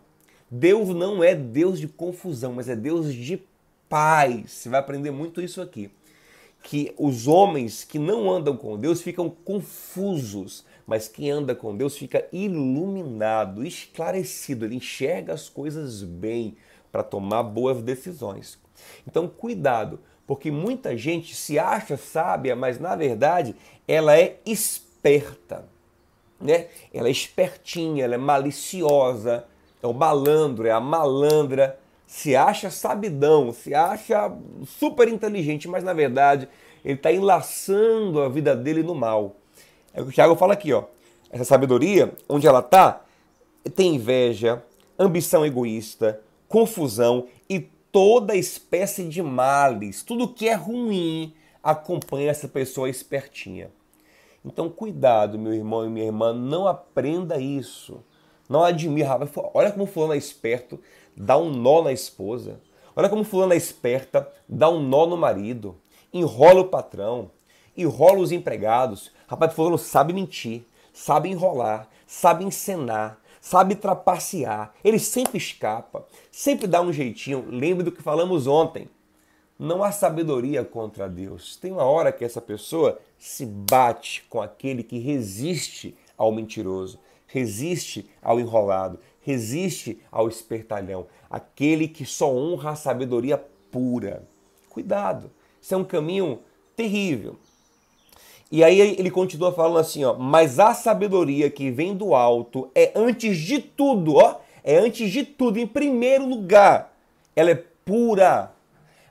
Deus 0.50 0.88
não 0.96 1.22
é 1.22 1.36
Deus 1.36 1.82
de 1.82 1.88
confusão, 1.90 2.54
mas 2.54 2.70
é 2.70 2.78
Deus 2.78 3.14
de 3.14 3.44
paz. 3.90 4.52
Você 4.52 4.70
vai 4.70 4.80
aprender 4.80 5.12
muito 5.12 5.42
isso 5.42 5.62
aqui. 5.62 5.92
Que 6.64 6.96
os 6.98 7.28
homens 7.28 7.84
que 7.84 8.00
não 8.00 8.32
andam 8.32 8.56
com 8.56 8.80
Deus 8.80 9.02
ficam 9.02 9.30
confusos, 9.30 10.64
mas 10.88 11.10
quem 11.10 11.30
anda 11.30 11.54
com 11.54 11.76
Deus 11.76 11.98
fica 11.98 12.26
iluminado, 12.32 13.66
esclarecido, 13.66 14.64
ele 14.64 14.76
enxerga 14.76 15.34
as 15.34 15.50
coisas 15.50 16.04
bem 16.04 16.56
para 16.90 17.04
tomar 17.04 17.44
boas 17.44 17.82
decisões. 17.82 18.58
Então, 19.06 19.28
cuidado, 19.28 20.00
porque 20.26 20.50
muita 20.50 20.96
gente 20.96 21.36
se 21.36 21.60
acha 21.60 21.98
sábia, 21.98 22.56
mas 22.56 22.80
na 22.80 22.96
verdade 22.96 23.54
ela 23.86 24.18
é 24.18 24.40
esperta. 24.46 25.70
Né? 26.42 26.68
Ela 26.94 27.08
é 27.08 27.12
espertinha, 27.12 28.04
ela 28.04 28.16
é 28.16 28.18
maliciosa, 28.18 29.46
é 29.82 29.88
o 29.88 29.94
malandro, 29.94 30.68
é 30.68 30.72
a 30.72 30.80
malandra, 30.80 31.80
se 32.08 32.36
acha 32.36 32.70
sabidão, 32.70 33.54
se 33.54 33.74
acha 33.74 34.32
super 34.66 35.08
inteligente, 35.08 35.68
mas 35.68 35.84
na 35.84 35.94
verdade 35.94 36.48
ele 36.84 36.96
está 36.96 37.12
enlaçando 37.12 38.22
a 38.22 38.30
vida 38.30 38.56
dele 38.56 38.84
no 38.84 38.96
mal. 38.96 39.36
É 39.94 40.02
o 40.02 40.06
que 40.06 40.10
o 40.10 40.14
Tiago 40.14 40.36
fala 40.36 40.54
aqui, 40.54 40.74
ó. 40.74 40.86
Essa 41.32 41.46
sabedoria, 41.46 42.14
onde 42.28 42.48
ela 42.48 42.60
está, 42.60 43.02
tem 43.76 43.96
inveja, 43.96 44.64
ambição 44.98 45.46
egoísta, 45.46 46.20
confusão 46.48 47.28
e 47.50 47.60
toda 47.92 48.36
espécie 48.36 49.08
de 49.08 49.22
males. 49.22 50.04
Tudo 50.04 50.28
que 50.28 50.50
é 50.50 50.54
ruim 50.54 51.34
acompanha 51.64 52.32
essa 52.32 52.48
pessoa 52.48 52.90
espertinha. 52.90 53.70
Então, 54.44 54.70
cuidado, 54.70 55.38
meu 55.38 55.54
irmão 55.54 55.86
e 55.86 55.90
minha 55.90 56.06
irmã, 56.06 56.34
não 56.34 56.68
aprenda 56.68 57.40
isso. 57.40 58.04
Não 58.50 58.64
admira. 58.64 59.20
Olha 59.54 59.72
como 59.72 59.86
fulano 59.86 60.14
é 60.14 60.18
esperto, 60.18 60.80
dá 61.16 61.38
um 61.38 61.52
nó 61.52 61.84
na 61.84 61.94
esposa. 61.94 62.60
Olha 62.96 63.08
como 63.08 63.24
fulano 63.24 63.54
é 63.54 63.58
esperta, 63.58 64.28
dá 64.50 64.70
um 64.70 64.82
nó 64.82 65.06
no 65.06 65.16
marido. 65.16 65.78
Enrola 66.14 66.62
o 66.62 66.68
patrão, 66.68 67.32
enrola 67.78 68.20
os 68.20 68.32
empregados. 68.32 69.12
Rapaz, 69.28 69.54
fulano 69.54 69.78
sabe 69.78 70.12
mentir, 70.12 70.66
sabe 70.92 71.30
enrolar, 71.30 71.88
sabe 72.06 72.44
encenar, 72.44 73.20
sabe 73.40 73.76
trapacear. 73.76 74.74
Ele 74.84 75.00
sempre 75.00 75.38
escapa, 75.38 76.06
sempre 76.30 76.68
dá 76.68 76.82
um 76.82 76.92
jeitinho. 76.92 77.46
Lembre 77.48 77.84
do 77.84 77.92
que 77.92 78.02
falamos 78.02 78.48
ontem. 78.48 78.90
Não 79.58 79.84
há 79.84 79.92
sabedoria 79.92 80.66
contra 80.66 81.08
Deus. 81.08 81.56
Tem 81.56 81.72
uma 81.72 81.84
hora 81.84 82.12
que 82.12 82.26
essa 82.26 82.42
pessoa 82.42 83.00
se 83.22 83.46
bate 83.46 84.24
com 84.28 84.42
aquele 84.42 84.82
que 84.82 84.98
resiste 84.98 85.96
ao 86.18 86.32
mentiroso, 86.32 87.00
resiste 87.28 88.10
ao 88.20 88.40
enrolado, 88.40 89.00
resiste 89.22 90.02
ao 90.12 90.28
espertalhão, 90.28 91.06
aquele 91.30 91.88
que 91.88 92.04
só 92.04 92.34
honra 92.34 92.72
a 92.72 92.76
sabedoria 92.76 93.38
pura. 93.70 94.28
Cuidado, 94.68 95.30
isso 95.62 95.72
é 95.72 95.78
um 95.78 95.84
caminho 95.84 96.40
terrível. 96.76 97.36
E 98.52 98.64
aí 98.64 98.80
ele 98.80 99.12
continua 99.12 99.54
falando 99.54 99.78
assim, 99.78 100.04
ó, 100.04 100.16
mas 100.16 100.58
a 100.58 100.74
sabedoria 100.74 101.48
que 101.52 101.70
vem 101.70 101.96
do 101.96 102.16
alto 102.16 102.72
é 102.74 102.92
antes 102.96 103.38
de 103.38 103.60
tudo, 103.60 104.16
ó, 104.16 104.40
é 104.64 104.80
antes 104.80 105.12
de 105.12 105.24
tudo, 105.24 105.60
em 105.60 105.68
primeiro 105.68 106.26
lugar, 106.26 106.98
ela 107.36 107.52
é 107.52 107.64
pura. 107.86 108.52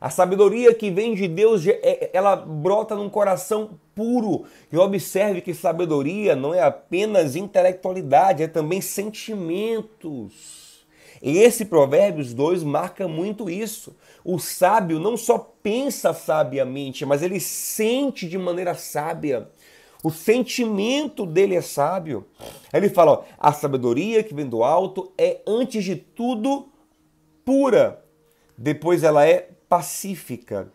A 0.00 0.09
sabedoria 0.09 0.73
que 0.73 0.90
vem 0.90 1.14
de 1.14 1.28
Deus, 1.28 1.66
é, 1.66 2.09
ela 2.14 2.35
brota 2.35 2.95
num 2.95 3.11
coração 3.11 3.78
puro. 3.95 4.45
E 4.73 4.78
observe 4.78 5.42
que 5.42 5.52
sabedoria 5.52 6.35
não 6.35 6.54
é 6.54 6.62
apenas 6.62 7.37
intelectualidade, 7.37 8.42
é 8.42 8.49
também 8.49 8.80
sentimentos. 8.80 10.71
E 11.23 11.37
esse 11.37 11.66
Provérbios 11.66 12.33
2 12.33 12.62
marca 12.62 13.07
muito 13.07 13.50
isso. 13.50 13.95
O 14.25 14.38
sábio 14.38 14.99
não 14.99 15.19
só 15.19 15.38
pensa 15.62 16.14
sabiamente, 16.14 17.04
mas 17.04 17.23
ele 17.23 17.38
sente 17.38 18.26
de 18.26 18.38
maneira 18.38 18.73
sábia. 18.75 19.50
O 20.02 20.11
sentimento 20.11 21.26
dele 21.26 21.57
é 21.57 21.61
sábio. 21.61 22.26
Ele 22.73 22.88
fala: 22.88 23.12
ó, 23.12 23.25
a 23.38 23.52
sabedoria 23.52 24.23
que 24.23 24.33
vem 24.33 24.49
do 24.49 24.64
alto 24.64 25.12
é, 25.19 25.42
antes 25.47 25.85
de 25.85 25.95
tudo, 25.95 26.69
pura. 27.45 28.02
Depois 28.57 29.02
ela 29.02 29.26
é 29.26 29.50
pacífica. 29.71 30.71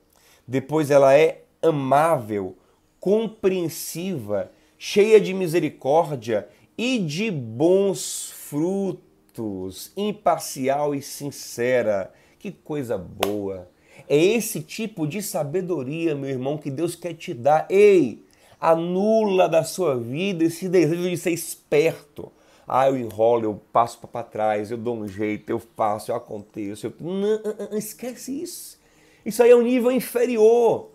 Depois 0.48 0.90
ela 0.90 1.14
é 1.14 1.44
amável, 1.62 2.56
compreensiva, 3.00 4.50
cheia 4.78 5.20
de 5.20 5.34
misericórdia 5.34 6.48
e 6.78 6.98
de 7.00 7.30
bons 7.30 8.32
frutos 8.32 9.92
imparcial 9.98 10.96
e 10.96 11.02
sincera. 11.02 12.14
Que 12.40 12.52
coisa 12.52 12.98
boa! 12.98 13.70
É 14.08 14.18
esse 14.18 14.62
tipo 14.62 15.06
de 15.06 15.22
sabedoria, 15.22 16.16
meu 16.16 16.30
irmão, 16.30 16.58
que 16.58 16.72
Deus 16.72 16.96
quer 16.96 17.16
te 17.16 17.34
dar. 17.34 17.66
Ei, 17.70 18.24
anula 18.62 19.50
da 19.50 19.64
sua 19.64 19.98
vida 19.98 20.46
esse 20.46 20.70
desejo 20.70 21.10
de 21.10 21.18
ser 21.18 21.32
esperto. 21.32 22.32
Ah, 22.68 22.88
eu 22.88 22.98
enrolo, 22.98 23.44
eu 23.44 23.62
passo 23.74 24.00
para 24.00 24.24
trás, 24.24 24.72
eu 24.72 24.78
dou 24.78 24.96
um 24.96 25.08
jeito, 25.08 25.50
eu 25.50 25.60
faço, 25.60 26.12
eu 26.12 26.16
aconteço. 26.16 26.88
Eu... 26.88 26.94
Não, 27.00 27.78
esquece 27.78 28.42
isso. 28.42 28.85
Isso 29.26 29.42
aí 29.42 29.52
é 29.52 29.56
um 29.56 29.62
nível 29.62 29.92
inferior, 29.92 30.92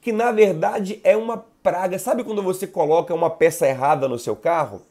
que 0.00 0.12
na 0.12 0.32
verdade 0.32 1.00
é 1.04 1.16
uma 1.16 1.44
praga. 1.62 1.98
Sabe 1.98 2.24
quando 2.24 2.42
você 2.42 2.66
coloca 2.66 3.14
uma 3.14 3.30
peça 3.30 3.66
errada 3.68 4.08
no 4.08 4.18
seu 4.18 4.34
carro? 4.34 4.82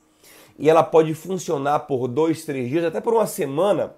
e 0.58 0.70
ela 0.70 0.84
pode 0.84 1.14
funcionar 1.14 1.80
por 1.80 2.08
dois, 2.08 2.46
três 2.46 2.70
dias, 2.70 2.86
até 2.86 3.02
por 3.02 3.14
uma 3.14 3.26
semana, 3.26 3.94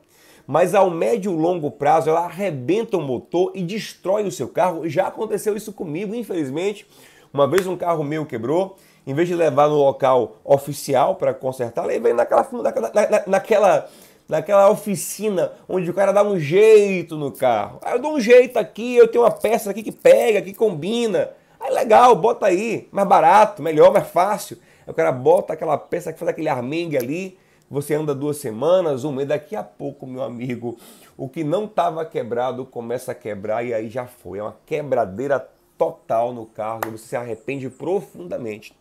mas 0.48 0.76
ao 0.76 0.90
médio 0.90 1.32
e 1.32 1.36
longo 1.36 1.72
prazo 1.72 2.10
ela 2.10 2.22
arrebenta 2.22 2.98
o 2.98 3.02
motor 3.02 3.52
e 3.56 3.64
destrói 3.64 4.26
o 4.26 4.32
seu 4.32 4.48
carro. 4.48 4.88
Já 4.88 5.08
aconteceu 5.08 5.56
isso 5.56 5.74
comigo, 5.74 6.14
infelizmente. 6.14 6.88
Uma 7.34 7.48
vez 7.48 7.68
um 7.68 7.76
carro 7.76 8.04
meu 8.04 8.26
quebrou, 8.26 8.78
em 9.06 9.14
vez 9.14 9.28
de 9.28 9.36
levar 9.36 9.68
no 9.68 9.76
local 9.76 10.38
oficial 10.44 11.16
para 11.16 11.34
consertar, 11.34 11.86
levei 11.86 12.14
naquela, 12.14 12.48
naquela, 12.52 13.24
naquela, 13.28 13.90
naquela 14.28 14.70
oficina 14.70 15.52
onde 15.68 15.90
o 15.90 15.94
cara 15.94 16.12
dá 16.12 16.24
um 16.24 16.40
jeito 16.40 17.16
no 17.16 17.32
carro. 17.32 17.80
Aí 17.84 17.94
eu 17.94 18.02
dou 18.02 18.16
um 18.16 18.20
jeito 18.20 18.58
aqui, 18.58 18.96
eu 18.96 19.08
tenho 19.08 19.24
uma 19.24 19.32
peça 19.32 19.72
aqui 19.72 19.84
que 19.84 19.92
pega, 19.92 20.42
que 20.42 20.54
combina. 20.54 21.32
Aí 21.60 21.72
legal, 21.72 22.16
bota 22.16 22.48
aí, 22.48 22.88
mais 22.92 23.08
barato, 23.08 23.62
melhor, 23.62 23.92
mais 23.92 24.08
fácil. 24.08 24.58
Aí 24.86 24.92
o 24.92 24.94
cara 24.94 25.12
bota 25.12 25.54
aquela 25.54 25.78
peça 25.78 26.12
que 26.12 26.20
faz 26.20 26.30
aquele 26.30 26.50
armengue 26.50 26.98
ali, 26.98 27.38
você 27.70 27.96
anda 27.96 28.14
duas 28.14 28.38
semanas, 28.38 29.04
um 29.04 29.12
mês, 29.12 29.28
daqui 29.28 29.56
a 29.56 29.64
pouco, 29.64 30.06
meu 30.06 30.22
amigo, 30.22 30.78
o 31.18 31.28
que 31.28 31.44
não 31.44 31.66
estava 31.66 32.06
quebrado 32.06 32.66
começa 32.66 33.12
a 33.12 33.16
quebrar 33.16 33.66
e 33.66 33.74
aí 33.74 33.90
já 33.90 34.06
foi. 34.06 34.40
É 34.40 34.44
uma 34.44 34.56
quebradeira 34.66 35.40
total 35.78 36.34
no 36.34 36.46
carro 36.46 36.82
e 36.88 36.92
você 36.92 37.08
se 37.08 37.16
arrepende 37.16 37.70
profundamente. 37.70 38.74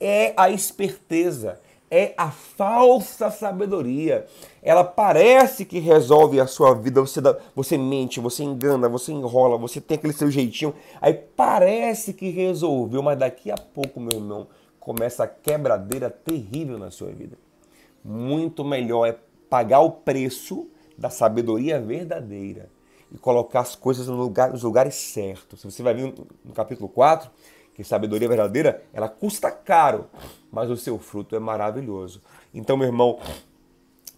É 0.00 0.32
a 0.36 0.50
esperteza, 0.50 1.60
é 1.94 2.14
a 2.16 2.30
falsa 2.30 3.30
sabedoria. 3.30 4.26
Ela 4.62 4.82
parece 4.82 5.66
que 5.66 5.78
resolve 5.78 6.40
a 6.40 6.46
sua 6.46 6.72
vida. 6.72 7.02
Você, 7.02 7.20
dá, 7.20 7.36
você 7.54 7.76
mente, 7.76 8.18
você 8.18 8.42
engana, 8.42 8.88
você 8.88 9.12
enrola, 9.12 9.58
você 9.58 9.78
tem 9.78 9.98
aquele 9.98 10.14
seu 10.14 10.30
jeitinho. 10.30 10.74
Aí 11.02 11.12
parece 11.12 12.14
que 12.14 12.30
resolveu, 12.30 13.02
mas 13.02 13.18
daqui 13.18 13.50
a 13.50 13.58
pouco, 13.58 14.00
meu 14.00 14.18
irmão, 14.18 14.46
começa 14.80 15.24
a 15.24 15.26
quebradeira 15.26 16.08
terrível 16.08 16.78
na 16.78 16.90
sua 16.90 17.08
vida. 17.08 17.36
Muito 18.02 18.64
melhor 18.64 19.06
é 19.06 19.14
pagar 19.50 19.80
o 19.80 19.90
preço 19.90 20.66
da 20.96 21.10
sabedoria 21.10 21.78
verdadeira 21.78 22.70
e 23.14 23.18
colocar 23.18 23.60
as 23.60 23.76
coisas 23.76 24.08
no 24.08 24.16
lugar, 24.16 24.50
nos 24.50 24.62
lugares 24.62 24.94
certos. 24.94 25.62
Você 25.62 25.82
vai 25.82 25.92
ver 25.92 26.14
no 26.42 26.54
capítulo 26.54 26.88
4 26.88 27.30
que 27.74 27.84
sabedoria 27.84 28.28
verdadeira, 28.28 28.82
ela 28.92 29.08
custa 29.08 29.50
caro, 29.50 30.06
mas 30.52 30.70
o 30.70 30.76
seu 30.76 30.98
fruto 30.98 31.34
é 31.34 31.38
maravilhoso. 31.38 32.20
Então, 32.52 32.76
meu 32.76 32.86
irmão, 32.86 33.18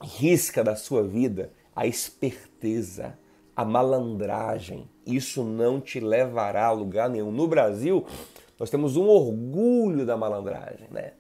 risca 0.03 0.65
da 0.65 0.75
sua 0.75 1.05
vida 1.05 1.53
a 1.75 1.87
esperteza, 1.87 3.17
a 3.55 3.65
malandragem. 3.65 4.89
Isso 5.07 5.45
não 5.45 5.81
te 5.81 6.01
levará 6.01 6.67
a 6.67 6.73
lugar 6.73 7.09
nenhum. 7.09 7.31
No 7.31 7.47
Brasil, 7.47 8.05
nós 8.59 8.69
temos 8.71 8.97
um 8.97 9.07
orgulho 9.07 10.05
da 10.05 10.17
malandragem, 10.17 10.89
né? 10.91 11.13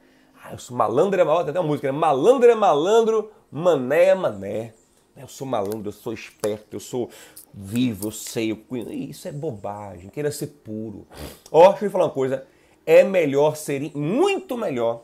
Ah, 0.42 0.52
eu 0.52 0.58
sou 0.58 0.76
malandro 0.76 1.20
é 1.20 1.24
malandro, 1.24 1.52
tem 1.52 1.60
uma 1.60 1.66
música, 1.66 1.90
né? 1.90 1.98
Malandro 1.98 2.50
é 2.50 2.54
malandro, 2.54 3.30
mané 3.50 4.06
é 4.06 4.14
mané. 4.14 4.74
Eu 5.16 5.28
sou 5.28 5.46
malandro, 5.46 5.88
eu 5.88 5.92
sou 5.92 6.12
esperto, 6.12 6.74
eu 6.74 6.80
sou 6.80 7.08
vivo, 7.52 8.08
eu 8.08 8.10
sei, 8.10 8.50
eu. 8.50 8.58
Isso 8.90 9.28
é 9.28 9.32
bobagem, 9.32 10.10
queira 10.10 10.30
ser 10.30 10.48
puro. 10.48 11.06
Ó, 11.50 11.66
oh, 11.66 11.70
deixa 11.70 11.86
eu 11.86 11.90
falar 11.90 12.04
uma 12.06 12.10
coisa. 12.10 12.46
É 12.86 13.02
melhor 13.02 13.56
ser, 13.56 13.90
muito 13.96 14.56
melhor, 14.56 15.02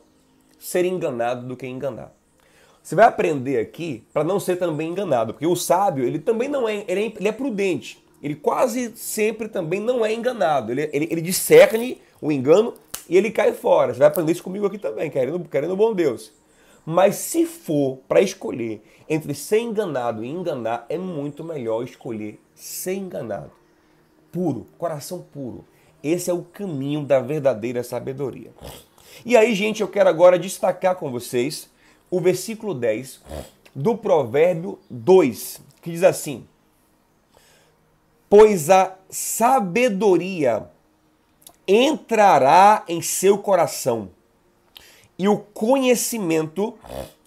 ser 0.59 0.85
enganado 0.85 1.47
do 1.47 1.57
que 1.57 1.67
enganar. 1.67 2.13
Você 2.83 2.95
vai 2.95 3.07
aprender 3.07 3.59
aqui 3.59 4.05
para 4.13 4.25
não 4.25 4.41
ser 4.41 4.57
também 4.57 4.91
enganado, 4.91 5.33
porque 5.33 5.47
o 5.47 5.57
sábio, 5.57 6.05
ele 6.05 6.19
também 6.19 6.49
não 6.49 6.69
é, 6.69 6.85
ele 6.89 7.01
é, 7.01 7.13
ele 7.17 7.29
é 7.29 7.33
prudente. 7.33 8.03
Ele 8.23 8.35
quase 8.35 8.97
sempre 8.97 9.49
também 9.49 9.81
não 9.81 10.05
é 10.05 10.13
enganado. 10.13 10.73
Ele, 10.73 10.91
ele, 10.93 11.09
ele 11.11 11.23
discerne 11.23 12.01
o 12.21 12.31
engano 12.31 12.75
e 13.09 13.17
ele 13.17 13.31
cai 13.31 13.53
fora. 13.53 13.93
Você 13.93 13.99
vai 13.99 14.09
aprender 14.09 14.33
isso 14.33 14.43
comigo 14.43 14.67
aqui 14.67 14.79
também, 14.79 15.11
querendo, 15.11 15.41
querendo 15.49 15.77
bom 15.77 15.95
Deus. 15.95 16.33
Mas 16.85 17.17
se 17.17 17.47
for 17.47 17.99
para 18.09 18.21
escolher 18.21 18.83
entre 19.09 19.35
ser 19.35 19.61
enganado 19.61 20.25
e 20.25 20.29
enganar, 20.29 20.87
é 20.89 20.97
muito 20.97 21.43
melhor 21.43 21.83
escolher 21.83 22.41
ser 22.55 22.95
enganado. 22.95 23.51
Puro, 24.31 24.67
coração 24.79 25.25
puro. 25.33 25.65
Esse 26.03 26.31
é 26.31 26.35
o 26.35 26.43
caminho 26.43 27.05
da 27.05 27.21
verdadeira 27.21 27.83
sabedoria. 27.83 28.53
E 29.25 29.37
aí, 29.37 29.55
gente, 29.55 29.83
eu 29.83 29.89
quero 29.89 30.09
agora 30.09 30.39
destacar 30.39 30.97
com 30.97 31.11
vocês 31.11 31.69
o 32.11 32.21
versículo 32.21 32.75
10 32.75 33.21
do 33.75 33.97
Provérbio 33.97 34.79
2, 34.89 35.61
que 35.83 35.91
diz 35.91 36.03
assim: 36.03 36.47
Pois 38.29 38.71
a 38.71 38.97
sabedoria 39.09 40.69
entrará 41.69 42.85
em 42.89 43.03
seu 43.03 43.39
coração, 43.39 44.11
e 45.19 45.29
o 45.29 45.39
conhecimento 45.39 46.77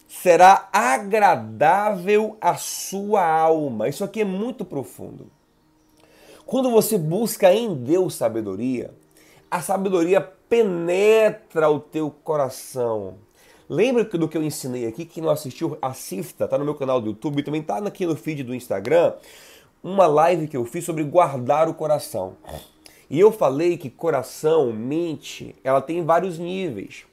será 0.07 0.69
agradável 0.71 2.37
à 2.41 2.55
sua 2.55 3.25
alma. 3.25 3.87
Isso 3.87 4.03
aqui 4.03 4.21
é 4.21 4.25
muito 4.25 4.65
profundo. 4.65 5.29
Quando 6.45 6.69
você 6.69 6.97
busca 6.97 7.53
em 7.53 7.73
Deus 7.73 8.15
sabedoria, 8.15 8.91
a 9.49 9.61
sabedoria 9.61 10.19
penetra 10.21 11.69
o 11.69 11.79
teu 11.79 12.11
coração. 12.11 13.15
Lembra 13.69 14.03
do 14.03 14.27
que 14.27 14.37
eu 14.37 14.43
ensinei 14.43 14.85
aqui? 14.85 15.05
Quem 15.05 15.23
não 15.23 15.29
assistiu, 15.29 15.77
assista, 15.81 16.47
tá 16.47 16.57
no 16.57 16.65
meu 16.65 16.75
canal 16.75 16.99
do 16.99 17.07
YouTube, 17.07 17.43
também 17.43 17.61
tá 17.61 17.77
aqui 17.77 18.05
no 18.05 18.15
feed 18.15 18.43
do 18.43 18.53
Instagram, 18.53 19.13
uma 19.81 20.05
live 20.05 20.47
que 20.47 20.57
eu 20.57 20.65
fiz 20.65 20.83
sobre 20.83 21.03
guardar 21.03 21.69
o 21.69 21.73
coração. 21.73 22.35
E 23.09 23.19
eu 23.19 23.31
falei 23.31 23.77
que 23.77 23.89
coração, 23.89 24.71
mente, 24.73 25.55
ela 25.63 25.81
tem 25.81 26.03
vários 26.03 26.37
níveis. 26.37 27.05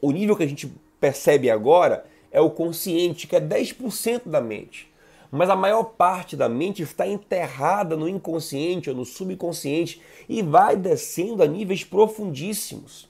O 0.00 0.12
nível 0.12 0.36
que 0.36 0.44
a 0.44 0.48
gente 0.48 0.72
percebe 1.00 1.50
agora 1.50 2.04
é 2.30 2.40
o 2.40 2.50
consciente, 2.50 3.26
que 3.26 3.34
é 3.36 3.40
10% 3.40 4.22
da 4.26 4.40
mente. 4.40 4.93
Mas 5.36 5.50
a 5.50 5.56
maior 5.56 5.82
parte 5.82 6.36
da 6.36 6.48
mente 6.48 6.80
está 6.80 7.08
enterrada 7.08 7.96
no 7.96 8.08
inconsciente 8.08 8.88
ou 8.88 8.94
no 8.94 9.04
subconsciente 9.04 10.00
e 10.28 10.42
vai 10.42 10.76
descendo 10.76 11.42
a 11.42 11.46
níveis 11.46 11.82
profundíssimos. 11.82 13.08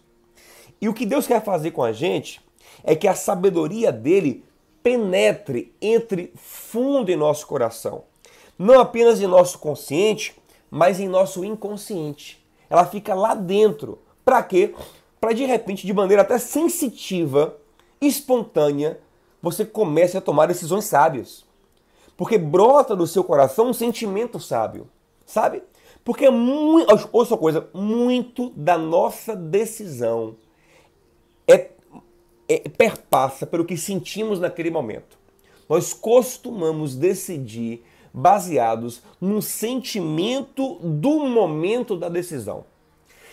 E 0.81 0.89
o 0.89 0.95
que 0.95 1.05
Deus 1.05 1.27
quer 1.27 1.45
fazer 1.45 1.73
com 1.73 1.83
a 1.83 1.93
gente 1.93 2.41
é 2.83 2.97
que 2.97 3.07
a 3.07 3.15
sabedoria 3.15 3.93
dele 3.93 4.43
penetre, 4.83 5.75
entre 5.83 6.33
fundo 6.35 7.13
em 7.13 7.17
nosso 7.17 7.47
coração. 7.47 8.05
Não 8.59 8.81
apenas 8.81 9.21
em 9.21 9.27
nosso 9.27 9.59
consciente, 9.59 10.35
mas 10.71 10.99
em 10.99 11.09
nosso 11.09 11.45
inconsciente. 11.45 12.43
Ela 12.71 12.87
fica 12.87 13.15
lá 13.15 13.35
dentro. 13.35 13.99
Para 14.25 14.43
quê? 14.43 14.75
Para 15.21 15.35
de 15.35 15.45
repente, 15.45 15.87
de 15.87 15.93
maneira 15.93 16.23
até 16.23 16.39
sensitiva, 16.39 17.59
espontânea, 18.01 18.99
você 19.43 19.63
comece 19.63 20.17
a 20.17 20.23
tomar 20.23 20.47
decisões 20.47 20.87
sábias. 20.87 21.45
Porque 22.16 22.38
brota 22.38 22.94
do 22.94 23.07
seu 23.07 23.24
coração 23.24 23.68
um 23.68 23.72
sentimento 23.72 24.38
sábio. 24.38 24.88
Sabe? 25.27 25.62
Porque 26.05 26.27
é 26.27 26.31
muito, 26.31 27.09
ouça 27.12 27.37
coisa, 27.37 27.68
muito 27.72 28.50
da 28.50 28.77
nossa 28.77 29.35
decisão 29.35 30.37
é, 31.48 31.70
é, 32.46 32.59
perpassa 32.68 33.46
pelo 33.46 33.64
que 33.64 33.77
sentimos 33.77 34.38
naquele 34.38 34.70
momento. 34.70 35.18
Nós 35.68 35.94
costumamos 35.94 36.94
decidir 36.94 37.83
baseados 38.12 39.03
no 39.20 39.40
sentimento 39.40 40.79
do 40.81 41.20
momento 41.20 41.96
da 41.96 42.09
decisão. 42.09 42.64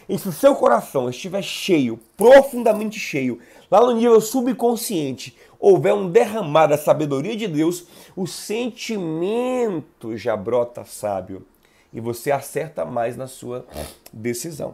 E 0.10 0.18
se 0.18 0.28
o 0.28 0.32
seu 0.32 0.56
coração 0.56 1.10
estiver 1.10 1.44
cheio, 1.44 2.00
profundamente 2.18 3.00
cheio, 3.00 3.40
lá 3.70 3.82
no 3.82 3.92
nível 3.92 4.20
subconsciente, 4.20 5.38
houver 5.62 5.94
um 5.94 6.10
derramar 6.10 6.66
da 6.66 6.78
sabedoria 6.78 7.38
de 7.38 7.48
Deus, 7.48 7.86
o 8.16 8.26
sentimento 8.26 10.18
já 10.18 10.36
brota 10.36 10.84
sábio 10.84 11.46
e 11.94 12.02
você 12.02 12.32
acerta 12.32 12.84
mais 12.84 13.16
na 13.16 13.28
sua 13.28 13.66
decisão. 14.12 14.74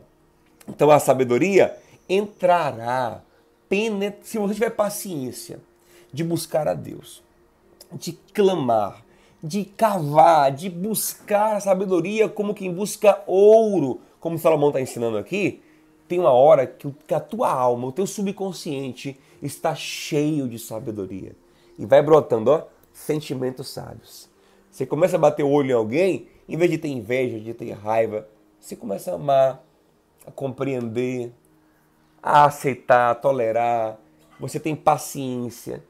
Então 0.66 0.90
a 0.90 0.98
sabedoria 0.98 1.78
entrará, 2.08 3.22
se 4.24 4.38
você 4.38 4.54
tiver 4.54 4.70
paciência 4.70 5.60
de 6.12 6.24
buscar 6.24 6.70
a 6.70 6.74
Deus, 6.74 7.22
de 7.92 8.14
clamar, 8.34 9.04
de 9.44 9.66
cavar, 9.66 10.52
de 10.52 10.70
buscar 10.70 11.58
a 11.58 11.60
sabedoria 11.60 12.30
como 12.30 12.54
quem 12.54 12.74
busca 12.74 13.22
ouro, 13.28 14.00
como 14.22 14.40
Salomão 14.40 14.70
está 14.70 14.80
ensinando 14.80 15.18
aqui, 15.18 15.62
tem 16.08 16.20
uma 16.20 16.32
hora 16.32 16.66
que 16.66 17.14
a 17.14 17.20
tua 17.20 17.52
alma, 17.52 17.88
o 17.88 17.92
teu 17.92 18.08
subconsciente 18.08 19.20
está 19.42 19.76
cheio 19.76 20.48
de 20.48 20.58
sabedoria 20.58 21.36
e 21.78 21.86
vai 21.86 22.02
brotando 22.02 22.52
ó, 22.52 22.64
sentimentos 22.94 23.70
sábios. 23.70 24.30
Você 24.72 24.86
começa 24.86 25.16
a 25.16 25.20
bater 25.20 25.44
o 25.44 25.50
olho 25.50 25.72
em 25.72 25.74
alguém, 25.74 26.28
em 26.48 26.56
vez 26.56 26.72
de 26.72 26.78
ter 26.78 26.88
inveja, 26.88 27.40
de 27.40 27.54
ter 27.54 27.72
raiva, 27.72 28.28
você 28.60 28.76
começa 28.76 29.12
a 29.12 29.16
amar, 29.16 29.64
a 30.26 30.32
compreender, 30.32 31.32
a 32.22 32.46
aceitar, 32.46 33.12
a 33.12 33.16
tolerar. 33.16 34.00
Você 34.40 34.60
tem 34.60 34.76
paciência, 34.76 35.84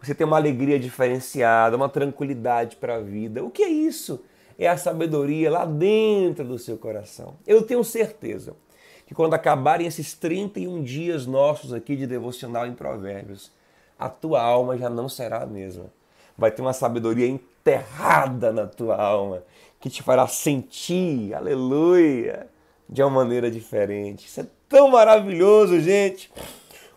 você 0.00 0.14
tem 0.14 0.26
uma 0.26 0.36
alegria 0.36 0.78
diferenciada, 0.78 1.76
uma 1.76 1.88
tranquilidade 1.88 2.76
para 2.76 2.96
a 2.96 3.00
vida. 3.00 3.44
O 3.44 3.50
que 3.50 3.62
é 3.62 3.68
isso? 3.68 4.22
É 4.58 4.68
a 4.68 4.76
sabedoria 4.76 5.50
lá 5.50 5.64
dentro 5.64 6.44
do 6.44 6.58
seu 6.58 6.76
coração. 6.76 7.36
Eu 7.46 7.62
tenho 7.62 7.82
certeza 7.82 8.56
que 9.12 9.14
quando 9.14 9.34
acabarem 9.34 9.86
esses 9.86 10.14
31 10.14 10.82
dias 10.82 11.26
nossos 11.26 11.74
aqui 11.74 11.94
de 11.94 12.06
devocional 12.06 12.66
em 12.66 12.72
Provérbios, 12.72 13.52
a 13.98 14.08
tua 14.08 14.40
alma 14.40 14.78
já 14.78 14.88
não 14.88 15.06
será 15.06 15.42
a 15.42 15.46
mesma. 15.46 15.84
Vai 16.36 16.50
ter 16.50 16.62
uma 16.62 16.72
sabedoria 16.72 17.26
enterrada 17.26 18.50
na 18.50 18.66
tua 18.66 18.96
alma 18.96 19.42
que 19.78 19.90
te 19.90 20.02
fará 20.02 20.26
sentir, 20.26 21.34
aleluia, 21.34 22.48
de 22.88 23.02
uma 23.02 23.10
maneira 23.10 23.50
diferente. 23.50 24.26
Isso 24.26 24.40
é 24.40 24.46
tão 24.66 24.88
maravilhoso, 24.88 25.78
gente. 25.78 26.32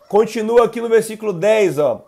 Continua 0.08 0.64
aqui 0.64 0.80
no 0.80 0.88
versículo 0.88 1.34
10, 1.34 1.78
ó 1.78 2.02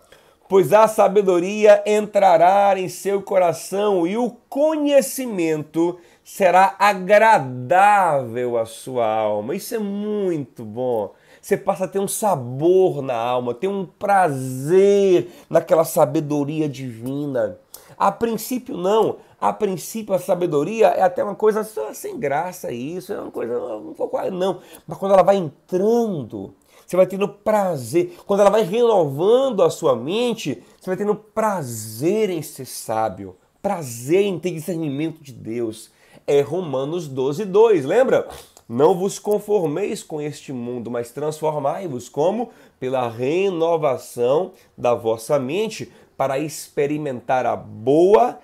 pois 0.48 0.72
a 0.72 0.88
sabedoria 0.88 1.82
entrará 1.86 2.78
em 2.78 2.88
seu 2.88 3.20
coração 3.20 4.06
e 4.06 4.16
o 4.16 4.30
conhecimento 4.48 5.98
será 6.24 6.74
agradável 6.78 8.56
à 8.56 8.64
sua 8.64 9.06
alma. 9.06 9.54
Isso 9.54 9.74
é 9.74 9.78
muito 9.78 10.64
bom. 10.64 11.12
você 11.40 11.56
passa 11.56 11.84
a 11.84 11.88
ter 11.88 11.98
um 11.98 12.08
sabor 12.08 13.02
na 13.02 13.14
alma, 13.14 13.54
ter 13.54 13.68
um 13.68 13.84
prazer 13.84 15.30
naquela 15.50 15.84
sabedoria 15.84 16.68
divina. 16.68 17.58
A 17.98 18.10
princípio, 18.12 18.76
não. 18.76 19.16
A 19.40 19.52
princípio, 19.52 20.14
a 20.14 20.18
sabedoria 20.18 20.88
é 20.88 21.02
até 21.02 21.22
uma 21.22 21.34
coisa 21.34 21.62
só 21.62 21.92
sem 21.92 22.18
graça, 22.18 22.72
isso 22.72 23.12
é 23.12 23.20
uma 23.20 23.30
coisa 23.30 23.58
um 23.76 23.92
pouco. 23.92 24.18
Não. 24.30 24.60
Mas 24.86 24.98
quando 24.98 25.12
ela 25.12 25.22
vai 25.22 25.36
entrando, 25.36 26.54
você 26.88 26.96
vai 26.96 27.06
tendo 27.06 27.28
prazer. 27.28 28.16
Quando 28.26 28.40
ela 28.40 28.48
vai 28.48 28.62
renovando 28.62 29.62
a 29.62 29.68
sua 29.68 29.94
mente, 29.94 30.62
você 30.80 30.88
vai 30.88 30.96
tendo 30.96 31.14
prazer 31.14 32.30
em 32.30 32.40
ser 32.40 32.64
sábio, 32.64 33.36
prazer 33.60 34.24
em 34.24 34.38
ter 34.38 34.52
discernimento 34.52 35.22
de 35.22 35.30
Deus. 35.30 35.90
É 36.26 36.40
Romanos 36.40 37.06
12, 37.06 37.44
2, 37.44 37.84
lembra? 37.84 38.26
Não 38.66 38.94
vos 38.94 39.18
conformeis 39.18 40.02
com 40.02 40.18
este 40.18 40.50
mundo, 40.50 40.90
mas 40.90 41.10
transformai-vos 41.10 42.08
como? 42.08 42.48
Pela 42.80 43.06
renovação 43.06 44.52
da 44.76 44.94
vossa 44.94 45.38
mente, 45.38 45.92
para 46.16 46.38
experimentar 46.38 47.44
a 47.44 47.54
boa, 47.54 48.38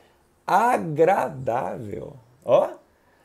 agradável. 0.47 2.13
Ó, 2.45 2.69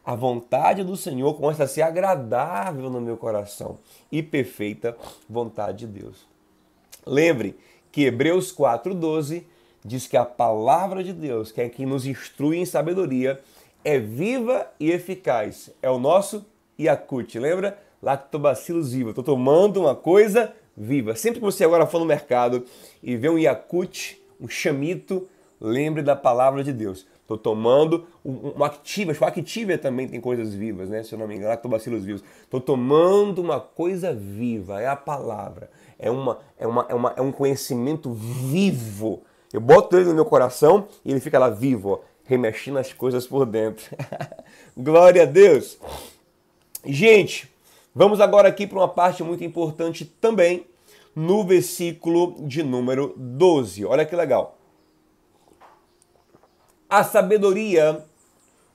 a 0.10 0.16
vontade 0.16 0.84
do 0.84 0.98
Senhor 0.98 1.36
começa 1.36 1.66
a 1.66 1.68
ser 1.68 1.84
agradável 1.84 2.90
no 2.90 3.00
meu 3.00 3.16
coração 3.16 3.78
e 4.12 4.24
perfeita 4.24 4.98
vontade 5.30 5.86
de 5.86 6.00
Deus. 6.02 6.26
Lembre 7.06 7.56
que 7.92 8.06
Hebreus 8.06 8.52
4:12 8.52 9.44
diz 9.86 10.08
que 10.08 10.18
a 10.18 10.26
palavra 10.26 11.04
de 11.04 11.14
Deus, 11.14 11.52
que 11.52 11.62
é 11.62 11.70
quem 11.70 11.86
nos 11.86 12.08
instrui 12.08 12.58
em 12.58 12.66
sabedoria, 12.66 13.40
é 13.86 14.00
viva 14.00 14.66
e 14.80 14.90
eficaz. 14.90 15.70
É 15.80 15.92
o 15.92 16.00
nosso 16.00 16.44
Yakult, 16.80 17.36
lembra? 17.38 17.78
Lactobacillus 18.02 18.94
viva. 18.94 19.12
Estou 19.12 19.24
tomando 19.24 19.82
uma 19.82 19.96
coisa 19.96 20.52
viva. 20.76 21.16
Sempre 21.16 21.40
que 21.40 21.46
você 21.46 21.64
agora 21.64 21.86
for 21.86 22.00
no 22.00 22.06
mercado 22.06 22.66
e 23.04 23.16
vê 23.16 23.30
um 23.30 23.38
Yakult, 23.38 24.18
um 24.42 24.50
chamito, 24.50 25.30
lembre 25.62 26.02
da 26.02 26.16
palavra 26.16 26.64
de 26.64 26.74
Deus. 26.74 27.06
Estou 27.30 27.38
tomando 27.38 28.08
um, 28.26 28.64
Activia, 28.64 29.12
acho 29.12 29.20
que 29.20 29.24
o 29.24 29.28
Activia 29.28 29.78
também 29.78 30.08
tem 30.08 30.20
coisas 30.20 30.52
vivas, 30.52 30.90
né? 30.90 31.04
Se 31.04 31.14
eu 31.14 31.20
não 31.20 31.28
me 31.28 31.36
engano, 31.36 31.52
Lactobacillus 31.52 32.04
vivos. 32.04 32.24
Estou 32.42 32.60
tomando 32.60 33.40
uma 33.40 33.60
coisa 33.60 34.12
viva, 34.12 34.82
é 34.82 34.88
a 34.88 34.96
palavra. 34.96 35.70
É, 36.00 36.10
uma, 36.10 36.40
é, 36.58 36.66
uma, 36.66 36.88
é, 36.90 36.96
uma, 36.96 37.14
é 37.18 37.22
um 37.22 37.32
conhecimento 37.32 38.12
vivo. 38.12 39.22
Eu 39.54 39.62
boto 39.62 39.96
ele 39.96 40.06
no 40.06 40.16
meu 40.16 40.26
coração 40.26 40.88
e 41.06 41.12
ele 41.12 41.20
fica 41.20 41.38
lá 41.38 41.52
vivo, 41.52 41.92
ó, 41.92 42.00
remexendo 42.26 42.80
as 42.80 42.92
coisas 42.94 43.28
por 43.28 43.46
dentro. 43.46 43.86
Glória 44.76 45.22
a 45.22 45.26
Deus! 45.26 45.78
Gente, 46.84 47.48
vamos 47.94 48.20
agora 48.20 48.50
aqui 48.50 48.66
para 48.66 48.80
uma 48.80 48.88
parte 48.88 49.22
muito 49.22 49.44
importante 49.44 50.04
também, 50.04 50.66
no 51.16 51.44
versículo 51.44 52.38
de 52.40 52.64
número 52.64 53.14
12. 53.16 53.86
Olha 53.86 54.04
que 54.04 54.16
legal. 54.16 54.59
A 56.90 57.04
sabedoria 57.04 58.04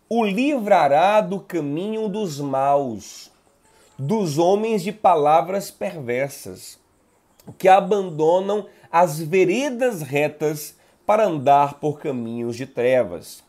o 0.09 0.25
livrará 0.25 1.21
do 1.21 1.41
caminho 1.41 2.09
dos 2.09 2.39
maus, 2.39 3.29
dos 3.99 4.39
homens 4.39 4.85
de 4.85 4.93
palavras 4.93 5.71
perversas, 5.71 6.79
que 7.59 7.67
abandonam 7.67 8.67
as 8.91 9.19
veredas 9.19 10.01
retas 10.01 10.77
para 11.05 11.27
andar 11.27 11.81
por 11.81 11.99
caminhos 11.99 12.57
de 12.57 12.67
trevas. 12.67 13.43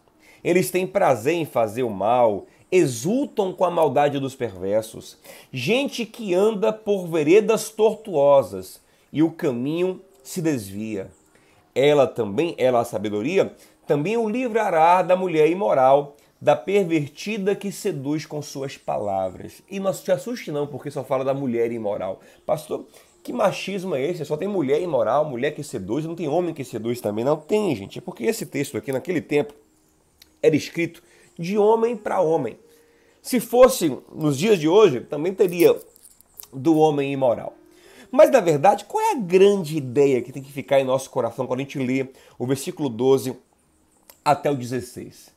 Eles 0.44 0.72
têm 0.72 0.88
prazer 0.88 1.36
em 1.36 1.46
fazer 1.46 1.84
o 1.84 1.90
mal 1.90 2.48
exultam 2.72 3.54
com 3.54 3.64
a 3.64 3.72
maldade 3.72 4.20
dos 4.20 4.36
perversos, 4.36 5.18
gente 5.52 6.06
que 6.06 6.34
anda 6.34 6.74
por 6.74 7.08
veredas 7.08 7.70
tortuosas 7.70 8.82
e 9.14 9.22
o 9.22 9.32
caminho 9.32 10.02
se 10.24 10.42
desvia. 10.42 11.10
Ela 11.74 12.08
também, 12.08 12.56
ela 12.58 12.80
a 12.80 12.86
sabedoria, 12.86 13.54
também 13.88 14.18
o 14.18 14.30
livrará 14.30 15.02
da 15.02 15.16
mulher 15.16 15.50
imoral, 15.50 16.16
da 16.40 16.56
pervertida 16.56 17.56
que 17.56 17.72
seduz 17.72 18.26
com 18.26 18.42
suas 18.42 18.78
palavras. 18.78 19.64
E 19.70 19.80
não 19.80 19.94
se 19.94 20.12
assuste 20.12 20.52
não, 20.52 20.68
porque 20.68 20.92
só 20.92 21.04
fala 21.04 21.24
da 21.24 21.34
mulher 21.34 21.72
imoral. 21.72 22.20
Pastor, 22.46 22.86
que 23.24 23.34
machismo 23.34 23.96
é 23.96 24.06
esse? 24.06 24.26
Só 24.26 24.38
tem 24.38 24.48
mulher 24.48 24.82
imoral, 24.82 25.26
mulher 25.26 25.52
que 25.52 25.64
seduz, 25.64 26.06
não 26.06 26.16
tem 26.16 26.28
homem 26.28 26.54
que 26.54 26.64
seduz 26.64 27.02
também. 27.02 27.26
Não 27.26 27.38
tem, 27.38 27.76
gente. 27.76 27.98
É 27.98 28.02
porque 28.02 28.26
esse 28.26 28.46
texto 28.46 28.78
aqui, 28.78 28.92
naquele 28.92 29.22
tempo, 29.22 29.54
era 30.42 30.56
escrito 30.56 31.02
de 31.38 31.58
homem 31.58 31.96
para 31.96 32.22
homem. 32.22 32.58
Se 33.22 33.40
fosse 33.40 33.98
nos 34.14 34.38
dias 34.38 34.60
de 34.60 34.68
hoje, 34.68 35.02
também 35.02 35.34
teria 35.34 35.76
do 36.54 36.78
homem 36.78 37.12
imoral. 37.12 37.54
Mas 38.12 38.30
na 38.30 38.40
verdade, 38.40 38.86
qual 38.86 39.04
é 39.04 39.12
a 39.14 39.20
grande 39.20 39.76
ideia 39.76 40.22
que 40.22 40.32
tem 40.32 40.44
que 40.44 40.52
ficar 40.52 40.80
em 40.80 40.86
nosso 40.86 41.10
coração 41.10 41.48
quando 41.48 41.60
a 41.60 41.64
gente 41.64 41.80
lê 41.80 42.08
o 42.38 42.46
versículo 42.46 42.88
12 42.88 43.36
até 44.26 44.52
o 44.52 44.56
16? 44.56 45.32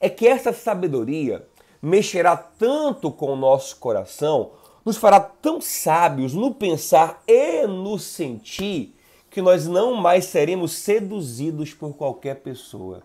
É 0.00 0.10
que 0.10 0.26
essa 0.26 0.52
sabedoria 0.52 1.46
mexerá 1.80 2.36
tanto 2.36 3.10
com 3.10 3.32
o 3.32 3.36
nosso 3.36 3.76
coração, 3.76 4.50
nos 4.84 4.96
fará 4.96 5.20
tão 5.20 5.60
sábios 5.60 6.34
no 6.34 6.52
pensar 6.52 7.22
e 7.26 7.66
no 7.66 7.98
sentir, 7.98 8.96
que 9.30 9.40
nós 9.40 9.66
não 9.66 9.94
mais 9.94 10.24
seremos 10.26 10.72
seduzidos 10.72 11.72
por 11.72 11.94
qualquer 11.94 12.40
pessoa 12.40 13.02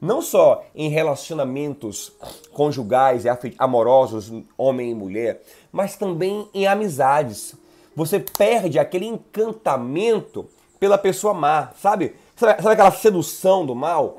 não 0.00 0.22
só 0.22 0.64
em 0.74 0.88
relacionamentos 0.88 2.12
conjugais 2.52 3.24
e 3.24 3.28
amorosos, 3.58 4.32
homem 4.56 4.90
e 4.90 4.94
mulher, 4.94 5.42
mas 5.70 5.96
também 5.96 6.48
em 6.54 6.66
amizades. 6.66 7.54
Você 7.94 8.18
perde 8.18 8.78
aquele 8.78 9.04
encantamento 9.04 10.48
pela 10.78 10.96
pessoa 10.96 11.34
má, 11.34 11.70
sabe? 11.78 12.16
Sabe, 12.34 12.52
aquela 12.52 12.90
sedução 12.90 13.66
do 13.66 13.74
mal? 13.74 14.16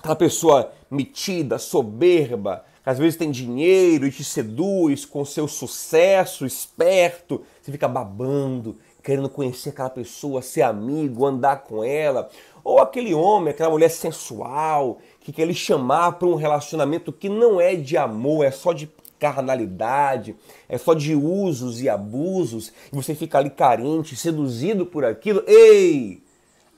Aquela 0.00 0.16
pessoa 0.16 0.72
metida, 0.90 1.58
soberba, 1.58 2.64
às 2.86 2.98
vezes 2.98 3.18
tem 3.18 3.30
dinheiro 3.30 4.06
e 4.06 4.10
te 4.10 4.24
seduz 4.24 5.04
com 5.04 5.26
seu 5.26 5.46
sucesso, 5.46 6.46
esperto, 6.46 7.42
você 7.60 7.70
fica 7.70 7.86
babando, 7.86 8.78
querendo 9.02 9.28
conhecer 9.28 9.68
aquela 9.68 9.90
pessoa, 9.90 10.40
ser 10.40 10.62
amigo, 10.62 11.26
andar 11.26 11.64
com 11.64 11.84
ela. 11.84 12.30
Ou 12.64 12.78
aquele 12.78 13.12
homem, 13.12 13.50
aquela 13.50 13.68
mulher 13.68 13.90
sensual, 13.90 15.00
que 15.20 15.32
quer 15.32 15.46
lhe 15.46 15.52
chamar 15.52 16.12
para 16.12 16.28
um 16.28 16.34
relacionamento 16.34 17.12
que 17.12 17.28
não 17.28 17.60
é 17.60 17.74
de 17.74 17.98
amor, 17.98 18.46
é 18.46 18.50
só 18.50 18.72
de 18.72 18.90
carnalidade, 19.18 20.34
é 20.66 20.78
só 20.78 20.94
de 20.94 21.14
usos 21.14 21.82
e 21.82 21.90
abusos, 21.90 22.72
e 22.90 22.96
você 22.96 23.14
fica 23.14 23.36
ali 23.36 23.50
carente, 23.50 24.16
seduzido 24.16 24.86
por 24.86 25.04
aquilo. 25.04 25.44
Ei! 25.46 26.22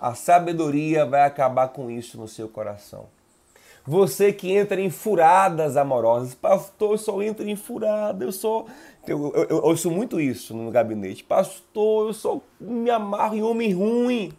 A 0.03 0.17
sabedoria 0.17 1.07
vai 1.07 1.23
acabar 1.23 1.69
com 1.69 1.89
isso 1.89 2.19
no 2.19 2.27
seu 2.27 2.49
coração. 2.49 3.07
Você 3.87 4.33
que 4.33 4.51
entra 4.51 4.81
em 4.81 4.91
furadas 4.91 5.77
amorosas, 5.77 6.35
pastor, 6.35 6.91
eu 6.91 6.99
só 6.99 7.23
entro 7.23 7.49
em 7.49 7.55
furada, 7.55 8.25
eu 8.25 8.33
sou. 8.33 8.67
Eu, 9.07 9.33
eu, 9.33 9.45
eu 9.45 9.57
ouço 9.59 9.93
muito 9.93 10.21
isso 10.21 10.57
no 10.57 10.73
gabinete. 10.73 11.23
Pastor, 11.23 12.09
eu 12.09 12.13
só 12.13 12.41
me 12.61 12.91
amarro 12.91 13.37
em 13.37 13.45
homem 13.45 13.73
ruim. 13.73 14.33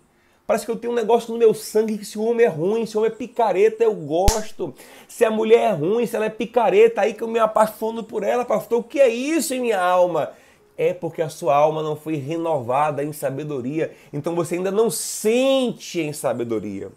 Parece 0.45 0.65
que 0.65 0.71
eu 0.71 0.75
tenho 0.75 0.91
um 0.91 0.97
negócio 0.97 1.31
no 1.31 1.39
meu 1.39 1.53
sangue 1.53 1.97
que 1.97 2.03
se 2.03 2.19
o 2.19 2.25
homem 2.25 2.45
é 2.45 2.49
ruim, 2.49 2.85
se 2.85 2.97
o 2.97 2.99
homem 2.99 3.13
é 3.13 3.15
picareta, 3.15 3.85
eu 3.85 3.95
gosto. 3.95 4.73
Se 5.07 5.23
a 5.23 5.31
mulher 5.31 5.71
é 5.71 5.71
ruim, 5.71 6.05
se 6.05 6.13
ela 6.13 6.25
é 6.25 6.29
picareta, 6.29 6.99
aí 6.99 7.13
que 7.13 7.23
eu 7.23 7.27
me 7.29 7.39
apaixono 7.39 8.03
por 8.03 8.23
ela, 8.23 8.43
pastor. 8.43 8.81
O 8.81 8.83
que 8.83 8.99
é 8.99 9.07
isso 9.07 9.53
em 9.53 9.61
minha 9.61 9.79
alma? 9.79 10.33
É 10.77 10.93
porque 10.93 11.21
a 11.21 11.29
sua 11.29 11.55
alma 11.55 11.83
não 11.83 11.95
foi 11.95 12.15
renovada 12.15 13.03
em 13.03 13.13
sabedoria. 13.13 13.93
Então 14.11 14.35
você 14.35 14.55
ainda 14.55 14.71
não 14.71 14.89
sente 14.89 16.01
em 16.01 16.13
sabedoria. 16.13 16.89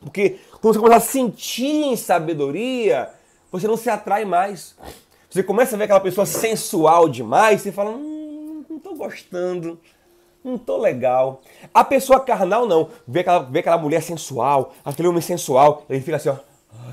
Porque 0.00 0.38
quando 0.60 0.74
você 0.74 0.80
começa 0.80 1.06
a 1.06 1.10
sentir 1.10 1.84
em 1.84 1.96
sabedoria, 1.96 3.10
você 3.50 3.66
não 3.66 3.76
se 3.76 3.90
atrai 3.90 4.24
mais. 4.24 4.76
Você 5.28 5.42
começa 5.42 5.74
a 5.74 5.78
ver 5.78 5.84
aquela 5.84 6.00
pessoa 6.00 6.26
sensual 6.26 7.08
demais, 7.08 7.60
você 7.60 7.70
fala, 7.70 7.90
hum, 7.90 8.64
não 8.68 8.76
estou 8.78 8.96
gostando 8.96 9.78
não 10.42 10.58
tô 10.58 10.76
legal. 10.78 11.42
A 11.72 11.84
pessoa 11.84 12.20
carnal 12.20 12.66
não. 12.66 12.88
Vê 13.06 13.20
aquela, 13.20 13.40
vê 13.40 13.58
aquela 13.60 13.78
mulher 13.78 14.02
sensual, 14.02 14.74
aquele 14.84 15.08
homem 15.08 15.20
sensual, 15.20 15.84
ele 15.88 16.00
fica 16.00 16.16
assim, 16.16 16.30
ó. 16.30 16.36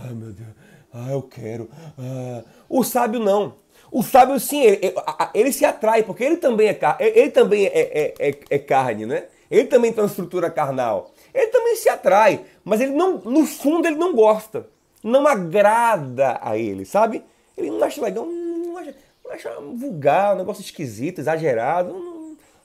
Ai 0.04 0.14
meu 0.14 0.32
Deus, 0.32 0.50
ah, 0.94 1.12
eu 1.12 1.22
quero. 1.22 1.70
Ah. 1.98 2.44
O 2.70 2.84
sábio 2.84 3.20
não. 3.20 3.54
O 3.92 4.04
sábio 4.04 4.40
sim, 4.40 4.62
ele, 4.62 4.94
ele, 5.34 5.52
se 5.52 5.66
atrai, 5.66 6.04
porque 6.04 6.24
ele 6.24 6.38
também 6.38 6.68
é, 6.68 6.78
ele 7.00 7.32
também 7.32 7.66
é, 7.66 7.72
é, 7.80 8.14
é, 8.20 8.40
é 8.50 8.60
carne, 8.60 9.06
né? 9.06 9.26
Ele 9.50 9.66
também 9.66 9.94
tem 9.94 10.04
uma 10.04 10.10
estrutura 10.10 10.50
carnal. 10.50 11.12
Ele 11.34 11.48
também 11.48 11.76
se 11.76 11.88
atrai, 11.88 12.42
mas 12.64 12.82
ele 12.82 12.92
não, 12.92 13.18
no 13.20 13.46
fundo 13.46 13.88
ele 13.88 13.96
não 13.96 14.14
gosta. 14.14 14.68
Não 15.04 15.26
agrada 15.26 16.40
a 16.42 16.58
ele, 16.58 16.84
sabe? 16.84 17.24
Ele 17.56 17.72
não 17.72 17.84
acha 17.84 18.02
legal, 18.02 18.26
não 18.26 18.78
acha, 18.78 18.96
não 19.24 19.32
acha 19.32 19.56
vulgar, 19.76 20.36
um 20.36 20.40
negócio 20.40 20.62
esquisito, 20.62 21.20
exagerado. 21.20 21.94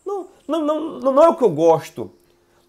Não, 0.05 0.29
não, 0.49 0.61
não, 0.61 0.81
não, 0.99 1.13
não 1.13 1.23
é 1.23 1.29
o 1.29 1.37
que 1.37 1.45
eu 1.45 1.51
gosto. 1.51 2.11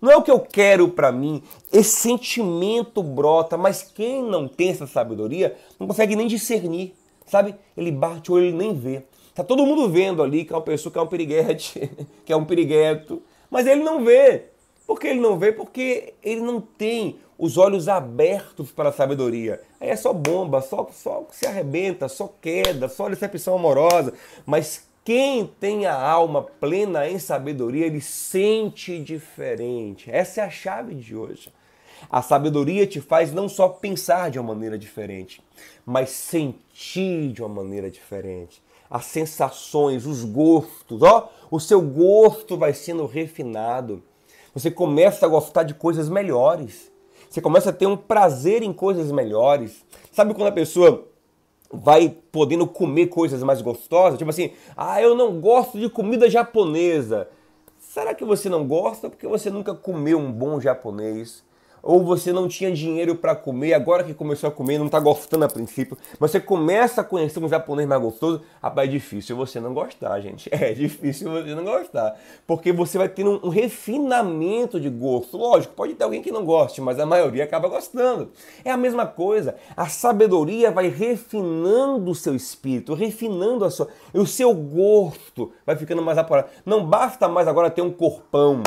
Não 0.01 0.11
é 0.11 0.17
o 0.17 0.21
que 0.21 0.29
eu 0.29 0.39
quero 0.41 0.89
para 0.89 1.13
mim. 1.13 1.41
Esse 1.71 2.01
sentimento 2.01 3.01
brota, 3.01 3.57
mas 3.57 3.81
quem 3.81 4.21
não 4.21 4.49
tem 4.49 4.69
essa 4.69 4.85
sabedoria 4.85 5.55
não 5.79 5.87
consegue 5.87 6.15
nem 6.15 6.27
discernir, 6.27 6.93
sabe? 7.25 7.55
Ele 7.75 7.91
bate 7.91 8.31
o 8.31 8.35
olho 8.35 8.47
e 8.47 8.51
nem 8.51 8.73
vê. 8.73 9.03
Tá 9.33 9.43
todo 9.43 9.65
mundo 9.65 9.89
vendo 9.89 10.21
ali 10.21 10.45
que 10.45 10.53
é 10.53 10.55
uma 10.55 10.61
pessoa 10.61 10.91
que 10.91 10.99
é 10.99 11.01
um 11.01 11.07
piriguete, 11.07 11.91
que 12.23 12.31
é 12.31 12.35
um 12.35 12.45
pirigueto, 12.45 13.21
mas 13.49 13.65
ele 13.65 13.83
não 13.83 14.03
vê. 14.03 14.45
Por 14.85 14.99
que 14.99 15.07
ele 15.07 15.19
não 15.19 15.37
vê? 15.37 15.51
Porque 15.51 16.13
ele 16.21 16.41
não 16.41 16.59
tem 16.59 17.17
os 17.37 17.57
olhos 17.57 17.87
abertos 17.87 18.71
para 18.71 18.89
a 18.89 18.91
sabedoria. 18.91 19.61
Aí 19.79 19.89
é 19.89 19.95
só 19.95 20.13
bomba, 20.13 20.61
só, 20.61 20.87
só 20.91 21.25
se 21.31 21.45
arrebenta, 21.45 22.07
só 22.07 22.31
queda, 22.41 22.87
só 22.87 23.09
decepção 23.09 23.55
amorosa. 23.55 24.13
Mas 24.45 24.87
quem 25.03 25.45
tem 25.59 25.85
a 25.85 25.99
alma 25.99 26.43
plena 26.43 27.09
em 27.09 27.19
sabedoria, 27.19 27.85
ele 27.85 28.01
sente 28.01 28.99
diferente. 28.99 30.09
Essa 30.11 30.41
é 30.41 30.43
a 30.45 30.49
chave 30.49 30.95
de 30.95 31.15
hoje. 31.15 31.51
A 32.09 32.21
sabedoria 32.21 32.85
te 32.85 33.01
faz 33.01 33.33
não 33.33 33.49
só 33.49 33.67
pensar 33.67 34.29
de 34.29 34.39
uma 34.39 34.53
maneira 34.53 34.77
diferente, 34.77 35.41
mas 35.85 36.09
sentir 36.09 37.31
de 37.31 37.41
uma 37.41 37.49
maneira 37.49 37.89
diferente. 37.89 38.61
As 38.89 39.05
sensações, 39.05 40.05
os 40.05 40.23
gostos, 40.23 41.01
ó, 41.01 41.31
o 41.49 41.59
seu 41.59 41.81
gosto 41.81 42.57
vai 42.57 42.73
sendo 42.73 43.05
refinado. 43.05 44.03
Você 44.53 44.69
começa 44.69 45.25
a 45.25 45.29
gostar 45.29 45.63
de 45.63 45.73
coisas 45.73 46.09
melhores. 46.09 46.91
Você 47.29 47.41
começa 47.41 47.71
a 47.71 47.73
ter 47.73 47.87
um 47.87 47.97
prazer 47.97 48.61
em 48.61 48.71
coisas 48.71 49.11
melhores. 49.11 49.83
Sabe 50.11 50.35
quando 50.35 50.49
a 50.49 50.51
pessoa 50.51 51.07
vai 51.71 52.15
podendo 52.31 52.67
comer 52.67 53.07
coisas 53.07 53.41
mais 53.41 53.61
gostosas? 53.61 54.19
Tipo 54.19 54.29
assim, 54.29 54.51
ah, 54.77 55.01
eu 55.01 55.15
não 55.15 55.41
gosto 55.41 55.79
de 55.79 55.89
comida 55.89 56.29
japonesa. 56.29 57.27
Será 57.79 58.13
que 58.13 58.23
você 58.23 58.47
não 58.47 58.67
gosta 58.67 59.09
porque 59.09 59.27
você 59.27 59.49
nunca 59.49 59.73
comeu 59.73 60.19
um 60.19 60.31
bom 60.31 60.61
japonês? 60.61 61.43
Ou 61.83 62.01
você 62.01 62.31
não 62.31 62.47
tinha 62.47 62.71
dinheiro 62.71 63.13
para 63.13 63.35
comer, 63.35 63.73
agora 63.73 64.05
que 64.05 64.13
começou 64.13 64.47
a 64.47 64.51
comer, 64.51 64.77
não 64.77 64.85
está 64.85 65.01
gostando 65.01 65.43
a 65.43 65.49
princípio, 65.49 65.97
você 66.17 66.39
começa 66.39 67.01
a 67.01 67.03
conhecer 67.03 67.43
um 67.43 67.49
japonês 67.49 67.87
mais 67.87 68.01
gostoso, 68.01 68.41
rapaz, 68.61 68.87
é 68.87 68.91
difícil 68.91 69.35
você 69.35 69.59
não 69.59 69.73
gostar, 69.73 70.19
gente. 70.21 70.49
É 70.63 70.71
difícil 70.71 71.29
você 71.29 71.53
não 71.53 71.65
gostar, 71.65 72.15
porque 72.47 72.71
você 72.71 72.97
vai 72.97 73.09
ter 73.09 73.27
um, 73.27 73.37
um 73.43 73.49
refinamento 73.49 74.79
de 74.79 74.89
gosto. 74.89 75.35
Lógico, 75.35 75.73
pode 75.73 75.93
ter 75.93 76.05
alguém 76.05 76.21
que 76.21 76.31
não 76.31 76.45
goste, 76.45 76.79
mas 76.79 76.99
a 76.99 77.05
maioria 77.05 77.43
acaba 77.43 77.67
gostando. 77.67 78.31
É 78.63 78.71
a 78.71 78.77
mesma 78.77 79.05
coisa. 79.05 79.55
A 79.75 79.87
sabedoria 79.87 80.71
vai 80.71 80.87
refinando 80.87 82.11
o 82.11 82.15
seu 82.15 82.33
espírito, 82.33 82.93
refinando 82.93 83.65
a 83.65 83.69
sua, 83.69 83.89
o 84.13 84.25
seu 84.25 84.53
gosto 84.53 85.51
vai 85.65 85.75
ficando 85.75 86.01
mais 86.01 86.17
apurado. 86.17 86.47
Não 86.65 86.85
basta 86.85 87.27
mais 87.27 87.45
agora 87.47 87.69
ter 87.69 87.81
um 87.81 87.91
corpão 87.91 88.63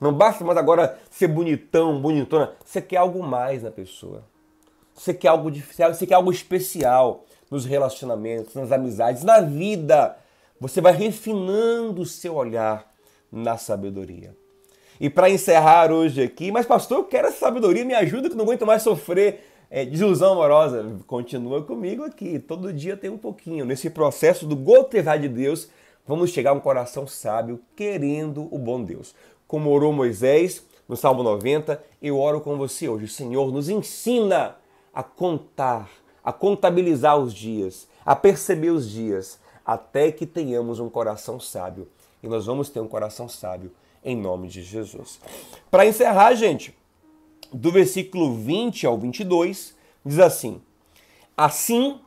não 0.00 0.14
basta 0.14 0.42
mais 0.44 0.56
agora 0.56 0.98
ser 1.10 1.28
bonitão, 1.28 2.00
bonitona. 2.00 2.52
Você 2.64 2.80
quer 2.80 2.96
algo 2.96 3.22
mais 3.22 3.62
na 3.62 3.70
pessoa. 3.70 4.24
Você 4.94 5.12
quer 5.12 5.28
algo, 5.28 5.50
você 5.50 6.06
quer 6.06 6.14
algo 6.14 6.32
especial 6.32 7.24
nos 7.50 7.66
relacionamentos, 7.66 8.54
nas 8.54 8.72
amizades, 8.72 9.22
na 9.22 9.40
vida. 9.40 10.16
Você 10.58 10.80
vai 10.80 10.92
refinando 10.92 12.00
o 12.00 12.06
seu 12.06 12.34
olhar 12.34 12.90
na 13.30 13.58
sabedoria. 13.58 14.34
E 14.98 15.10
para 15.10 15.30
encerrar 15.30 15.92
hoje 15.92 16.22
aqui, 16.22 16.50
mas 16.50 16.66
pastor, 16.66 16.98
eu 16.98 17.04
quero 17.04 17.28
essa 17.28 17.38
sabedoria, 17.38 17.84
me 17.84 17.94
ajuda 17.94 18.28
que 18.28 18.36
não 18.36 18.44
aguento 18.44 18.66
mais 18.66 18.82
sofrer 18.82 19.40
é, 19.70 19.84
desilusão 19.84 20.32
amorosa. 20.32 20.98
Continua 21.06 21.62
comigo 21.62 22.04
aqui, 22.04 22.38
todo 22.38 22.72
dia 22.72 22.96
tem 22.96 23.10
um 23.10 23.18
pouquinho. 23.18 23.64
Nesse 23.64 23.88
processo 23.88 24.46
do 24.46 24.56
gotejar 24.56 25.18
de 25.18 25.28
Deus, 25.28 25.70
vamos 26.06 26.30
chegar 26.30 26.50
a 26.50 26.54
um 26.54 26.60
coração 26.60 27.06
sábio, 27.06 27.60
querendo 27.74 28.48
o 28.54 28.58
bom 28.58 28.82
Deus 28.82 29.14
como 29.50 29.68
orou 29.68 29.92
Moisés 29.92 30.64
no 30.88 30.94
Salmo 30.96 31.24
90, 31.24 31.82
eu 32.00 32.20
oro 32.20 32.40
com 32.40 32.56
você 32.56 32.88
hoje. 32.88 33.08
Senhor, 33.08 33.50
nos 33.50 33.68
ensina 33.68 34.56
a 34.94 35.02
contar, 35.02 35.90
a 36.22 36.32
contabilizar 36.32 37.18
os 37.18 37.34
dias, 37.34 37.88
a 38.06 38.14
perceber 38.14 38.70
os 38.70 38.88
dias, 38.88 39.40
até 39.66 40.12
que 40.12 40.24
tenhamos 40.24 40.78
um 40.78 40.88
coração 40.88 41.40
sábio. 41.40 41.88
E 42.22 42.28
nós 42.28 42.46
vamos 42.46 42.68
ter 42.68 42.78
um 42.78 42.86
coração 42.86 43.28
sábio 43.28 43.72
em 44.04 44.16
nome 44.16 44.46
de 44.46 44.62
Jesus. 44.62 45.18
Para 45.68 45.84
encerrar, 45.84 46.32
gente, 46.34 46.72
do 47.52 47.72
versículo 47.72 48.36
20 48.36 48.86
ao 48.86 48.96
22, 48.96 49.74
diz 50.06 50.20
assim: 50.20 50.62
Assim 51.36 51.98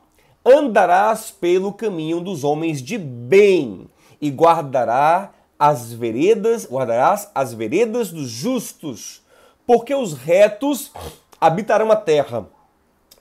andarás 0.45 1.29
pelo 1.29 1.73
caminho 1.73 2.21
dos 2.21 2.45
homens 2.45 2.81
de 2.81 2.97
bem 2.97 3.89
e 4.21 4.29
guardará 4.29 5.33
as 5.63 5.93
veredas, 5.93 6.67
guardarás 6.69 7.31
as 7.33 7.53
veredas 7.53 8.11
dos 8.11 8.29
justos, 8.29 9.23
porque 9.65 9.95
os 9.95 10.11
retos 10.11 10.91
habitarão 11.39 11.89
a 11.89 11.95
terra 11.95 12.45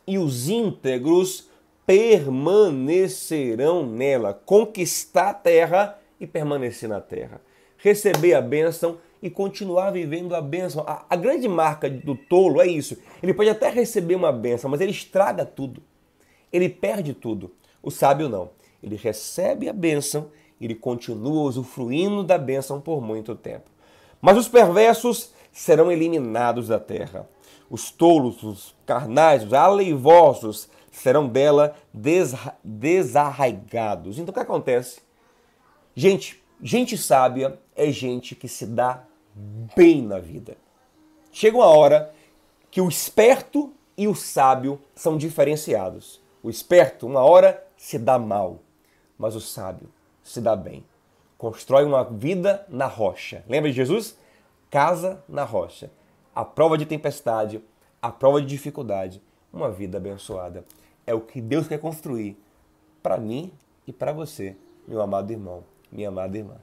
e 0.04 0.18
os 0.18 0.48
íntegros 0.48 1.48
permanecerão 1.86 3.86
nela. 3.86 4.34
Conquistar 4.34 5.28
a 5.28 5.34
terra 5.34 5.96
e 6.18 6.26
permanecer 6.26 6.88
na 6.88 7.00
terra. 7.00 7.40
Receber 7.76 8.34
a 8.34 8.40
bênção 8.40 8.98
e 9.22 9.30
continuar 9.30 9.92
vivendo 9.92 10.34
a 10.34 10.40
bênção. 10.40 10.82
A, 10.84 11.04
a, 11.08 11.14
grande 11.14 11.46
marca 11.46 11.88
do 11.88 12.16
tolo 12.16 12.60
é 12.60 12.66
isso. 12.66 12.98
Ele 13.22 13.32
pode 13.32 13.50
até 13.50 13.70
receber 13.70 14.16
uma 14.16 14.32
bênção, 14.32 14.68
mas 14.68 14.80
ele 14.80 14.90
estraga 14.90 15.46
tudo. 15.46 15.80
Ele 16.52 16.68
perde 16.68 17.14
tudo. 17.14 17.52
O 17.80 17.88
sábio 17.88 18.28
não. 18.28 18.50
Ele 18.82 18.96
recebe 18.96 19.68
a 19.68 19.72
bênção 19.72 20.32
ele 20.64 20.74
continua 20.74 21.42
usufruindo 21.42 22.22
da 22.22 22.38
bênção 22.38 22.80
por 22.80 23.00
muito 23.00 23.34
tempo. 23.34 23.70
Mas 24.20 24.36
os 24.36 24.46
perversos 24.48 25.32
serão 25.50 25.90
eliminados 25.90 26.68
da 26.68 26.78
terra. 26.78 27.28
Os 27.68 27.90
tolos, 27.90 28.42
os 28.42 28.74
carnais, 28.86 29.42
os 29.44 29.52
aleivosos 29.52 30.68
serão 30.90 31.26
dela 31.26 31.74
desarraigados. 32.62 34.18
Então 34.18 34.30
o 34.30 34.34
que 34.34 34.40
acontece? 34.40 35.00
Gente, 35.94 36.42
gente 36.62 36.96
sábia 36.96 37.58
é 37.74 37.90
gente 37.90 38.34
que 38.34 38.46
se 38.46 38.66
dá 38.66 39.02
bem 39.74 40.02
na 40.02 40.18
vida. 40.18 40.56
Chega 41.32 41.56
uma 41.56 41.66
hora 41.66 42.14
que 42.70 42.80
o 42.80 42.88
esperto 42.88 43.72
e 43.96 44.06
o 44.06 44.14
sábio 44.14 44.80
são 44.94 45.16
diferenciados. 45.16 46.20
O 46.42 46.50
esperto, 46.50 47.06
uma 47.06 47.20
hora, 47.20 47.66
se 47.76 47.98
dá 47.98 48.18
mal, 48.18 48.60
mas 49.18 49.34
o 49.34 49.40
sábio 49.40 49.88
se 50.22 50.40
dá 50.40 50.54
bem. 50.54 50.84
Constrói 51.36 51.84
uma 51.84 52.04
vida 52.04 52.64
na 52.68 52.86
rocha. 52.86 53.44
Lembra 53.48 53.70
de 53.70 53.76
Jesus? 53.76 54.16
Casa 54.70 55.22
na 55.28 55.44
rocha. 55.44 55.90
A 56.34 56.44
prova 56.44 56.78
de 56.78 56.86
tempestade, 56.86 57.60
a 58.00 58.10
prova 58.10 58.40
de 58.40 58.46
dificuldade, 58.46 59.20
uma 59.52 59.70
vida 59.70 59.98
abençoada. 59.98 60.64
É 61.06 61.12
o 61.12 61.20
que 61.20 61.40
Deus 61.40 61.66
quer 61.66 61.78
construir 61.78 62.36
para 63.02 63.18
mim 63.18 63.50
e 63.86 63.92
para 63.92 64.12
você, 64.12 64.56
meu 64.86 65.02
amado 65.02 65.30
irmão, 65.32 65.64
minha 65.90 66.08
amada 66.08 66.38
irmã. 66.38 66.54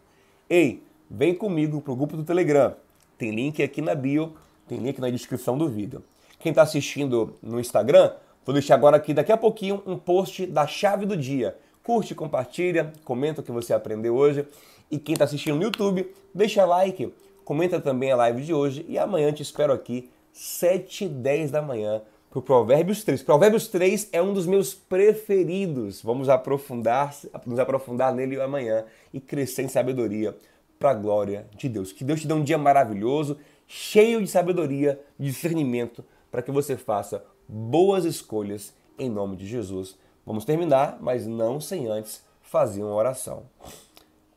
Ei, 0.50 0.82
vem 1.10 1.36
comigo 1.36 1.82
para 1.82 1.92
o 1.92 1.96
grupo 1.96 2.16
do 2.16 2.24
Telegram. 2.24 2.74
Tem 3.18 3.32
link 3.32 3.62
aqui 3.62 3.82
na 3.82 3.94
bio, 3.94 4.34
tem 4.68 4.80
link 4.80 5.00
na 5.00 5.10
descrição 5.10 5.58
do 5.58 5.68
vídeo. 5.68 6.02
Quem 6.40 6.52
está 6.52 6.62
assistindo 6.62 7.36
no 7.44 7.60
Instagram, 7.60 8.14
vou 8.46 8.54
deixar 8.54 8.76
agora 8.76 8.96
aqui 8.96 9.14
daqui 9.14 9.32
a 9.32 9.38
pouquinho 9.38 9.84
um 9.86 9.98
post 9.98 10.46
da 10.46 10.66
chave 10.66 11.06
do 11.06 11.18
dia 11.18 11.58
Curte, 11.90 12.14
compartilha, 12.14 12.94
comenta 13.04 13.42
o 13.42 13.44
que 13.44 13.52
você 13.52 13.74
aprendeu 13.74 14.14
hoje. 14.14 14.46
E 14.92 15.00
quem 15.00 15.14
está 15.14 15.26
assistindo 15.26 15.56
no 15.56 15.64
YouTube, 15.64 16.08
deixa 16.32 16.64
like, 16.64 17.12
comenta 17.44 17.82
também 17.82 18.12
a 18.12 18.16
live 18.16 18.44
de 18.44 18.54
hoje. 18.54 18.86
E 18.88 18.96
amanhã 18.96 19.34
te 19.34 19.42
espero 19.42 19.74
aqui, 19.74 20.08
7 20.32 21.06
e 21.06 21.10
10 21.10 21.50
da 21.50 21.64
manhã, 21.64 22.04
para 22.30 22.38
o 22.38 22.44
Provérbios 22.44 23.04
3. 23.04 23.24
Provérbios 23.24 23.68
3 23.70 24.10
é 24.12 24.22
um 24.22 24.36
dos 24.36 24.46
meus 24.46 24.72
preferidos. 24.72 26.00
Vamos 26.04 26.30
aprofundar, 26.30 27.16
nos 27.48 27.58
aprofundar 27.58 28.14
nele 28.14 28.40
amanhã 28.40 28.86
e 29.12 29.20
crescer 29.20 29.64
em 29.64 29.68
sabedoria 29.68 30.38
para 30.78 30.92
a 30.92 30.94
glória 30.94 31.48
de 31.58 31.68
Deus. 31.68 31.92
Que 31.92 32.04
Deus 32.04 32.22
te 32.22 32.28
dê 32.28 32.36
um 32.36 32.44
dia 32.44 32.60
maravilhoso, 32.60 33.36
cheio 33.66 34.22
de 34.22 34.28
sabedoria, 34.28 35.02
discernimento, 35.18 36.06
para 36.30 36.44
que 36.44 36.52
você 36.52 36.78
faça 36.78 37.26
boas 37.48 38.06
escolhas 38.06 38.76
em 39.00 39.10
nome 39.10 39.36
de 39.36 39.48
Jesus. 39.48 39.98
Vamos 40.26 40.46
terminar, 40.46 40.98
mas 41.02 41.26
não 41.26 41.60
sem 41.60 41.88
antes 41.88 42.24
fazer 42.42 42.84
uma 42.84 42.94
oração. 42.94 43.44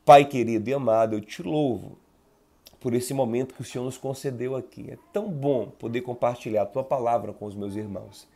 Pai 0.05 0.25
querido 0.25 0.69
e 0.69 0.73
amado, 0.73 1.15
eu 1.15 1.21
te 1.21 1.41
louvo 1.41 1.97
por 2.79 2.93
esse 2.93 3.13
momento 3.13 3.53
que 3.53 3.61
o 3.61 3.65
Senhor 3.65 3.85
nos 3.85 3.97
concedeu 3.97 4.55
aqui. 4.55 4.91
É 4.91 4.97
tão 5.13 5.29
bom 5.29 5.67
poder 5.79 6.01
compartilhar 6.01 6.63
a 6.63 6.65
tua 6.65 6.83
palavra 6.83 7.31
com 7.31 7.45
os 7.45 7.55
meus 7.55 7.75
irmãos. 7.75 8.27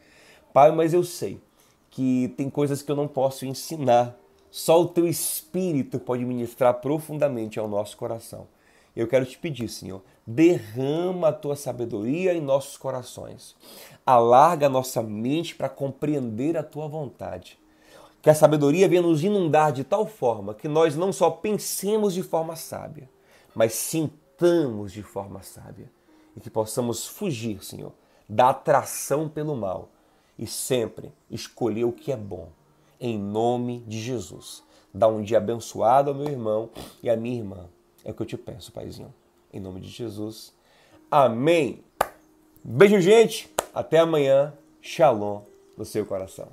Pai, 0.53 0.71
mas 0.71 0.93
eu 0.93 1.03
sei 1.03 1.41
que 1.89 2.33
tem 2.37 2.49
coisas 2.49 2.81
que 2.81 2.89
eu 2.91 2.95
não 2.95 3.07
posso 3.07 3.45
ensinar. 3.45 4.17
Só 4.49 4.81
o 4.81 4.87
teu 4.87 5.07
espírito 5.07 5.99
pode 5.99 6.23
ministrar 6.23 6.75
profundamente 6.75 7.59
ao 7.59 7.67
nosso 7.67 7.97
coração. 7.97 8.47
Eu 8.97 9.07
quero 9.07 9.27
te 9.27 9.37
pedir, 9.37 9.69
Senhor, 9.69 10.01
derrama 10.25 11.27
a 11.27 11.31
tua 11.31 11.55
sabedoria 11.55 12.33
em 12.33 12.41
nossos 12.41 12.77
corações. 12.77 13.55
Alarga 14.03 14.65
a 14.65 14.69
nossa 14.69 15.03
mente 15.03 15.53
para 15.53 15.69
compreender 15.69 16.57
a 16.57 16.63
tua 16.63 16.87
vontade. 16.87 17.59
Que 18.23 18.29
a 18.31 18.33
sabedoria 18.33 18.89
venha 18.89 19.03
nos 19.03 19.23
inundar 19.23 19.71
de 19.71 19.83
tal 19.83 20.07
forma 20.07 20.55
que 20.55 20.67
nós 20.67 20.95
não 20.95 21.13
só 21.13 21.29
pensemos 21.29 22.11
de 22.15 22.23
forma 22.23 22.55
sábia, 22.55 23.07
mas 23.53 23.73
sintamos 23.73 24.91
de 24.91 25.03
forma 25.03 25.43
sábia. 25.43 25.91
E 26.35 26.39
que 26.39 26.49
possamos 26.49 27.05
fugir, 27.05 27.63
Senhor, 27.63 27.93
da 28.27 28.49
atração 28.49 29.29
pelo 29.29 29.55
mal 29.55 29.89
e 30.39 30.47
sempre 30.47 31.13
escolher 31.29 31.83
o 31.83 31.91
que 31.91 32.11
é 32.11 32.17
bom. 32.17 32.49
Em 32.99 33.15
nome 33.15 33.83
de 33.85 34.01
Jesus. 34.01 34.63
Dá 34.91 35.07
um 35.07 35.21
dia 35.21 35.37
abençoado 35.37 36.09
ao 36.09 36.15
meu 36.15 36.27
irmão 36.27 36.71
e 37.03 37.11
à 37.11 37.15
minha 37.15 37.37
irmã. 37.37 37.69
É 38.07 38.11
o 38.11 38.13
que 38.13 38.21
eu 38.21 38.25
te 38.25 38.37
peço, 38.37 38.71
Paizinho. 38.71 39.13
Em 39.51 39.59
nome 39.59 39.81
de 39.81 39.89
Jesus. 39.89 40.53
Amém. 41.11 41.83
Beijo, 42.63 43.01
gente. 43.01 43.53
Até 43.73 43.99
amanhã. 43.99 44.53
Shalom 44.81 45.41
no 45.77 45.83
seu 45.83 46.05
coração. 46.05 46.47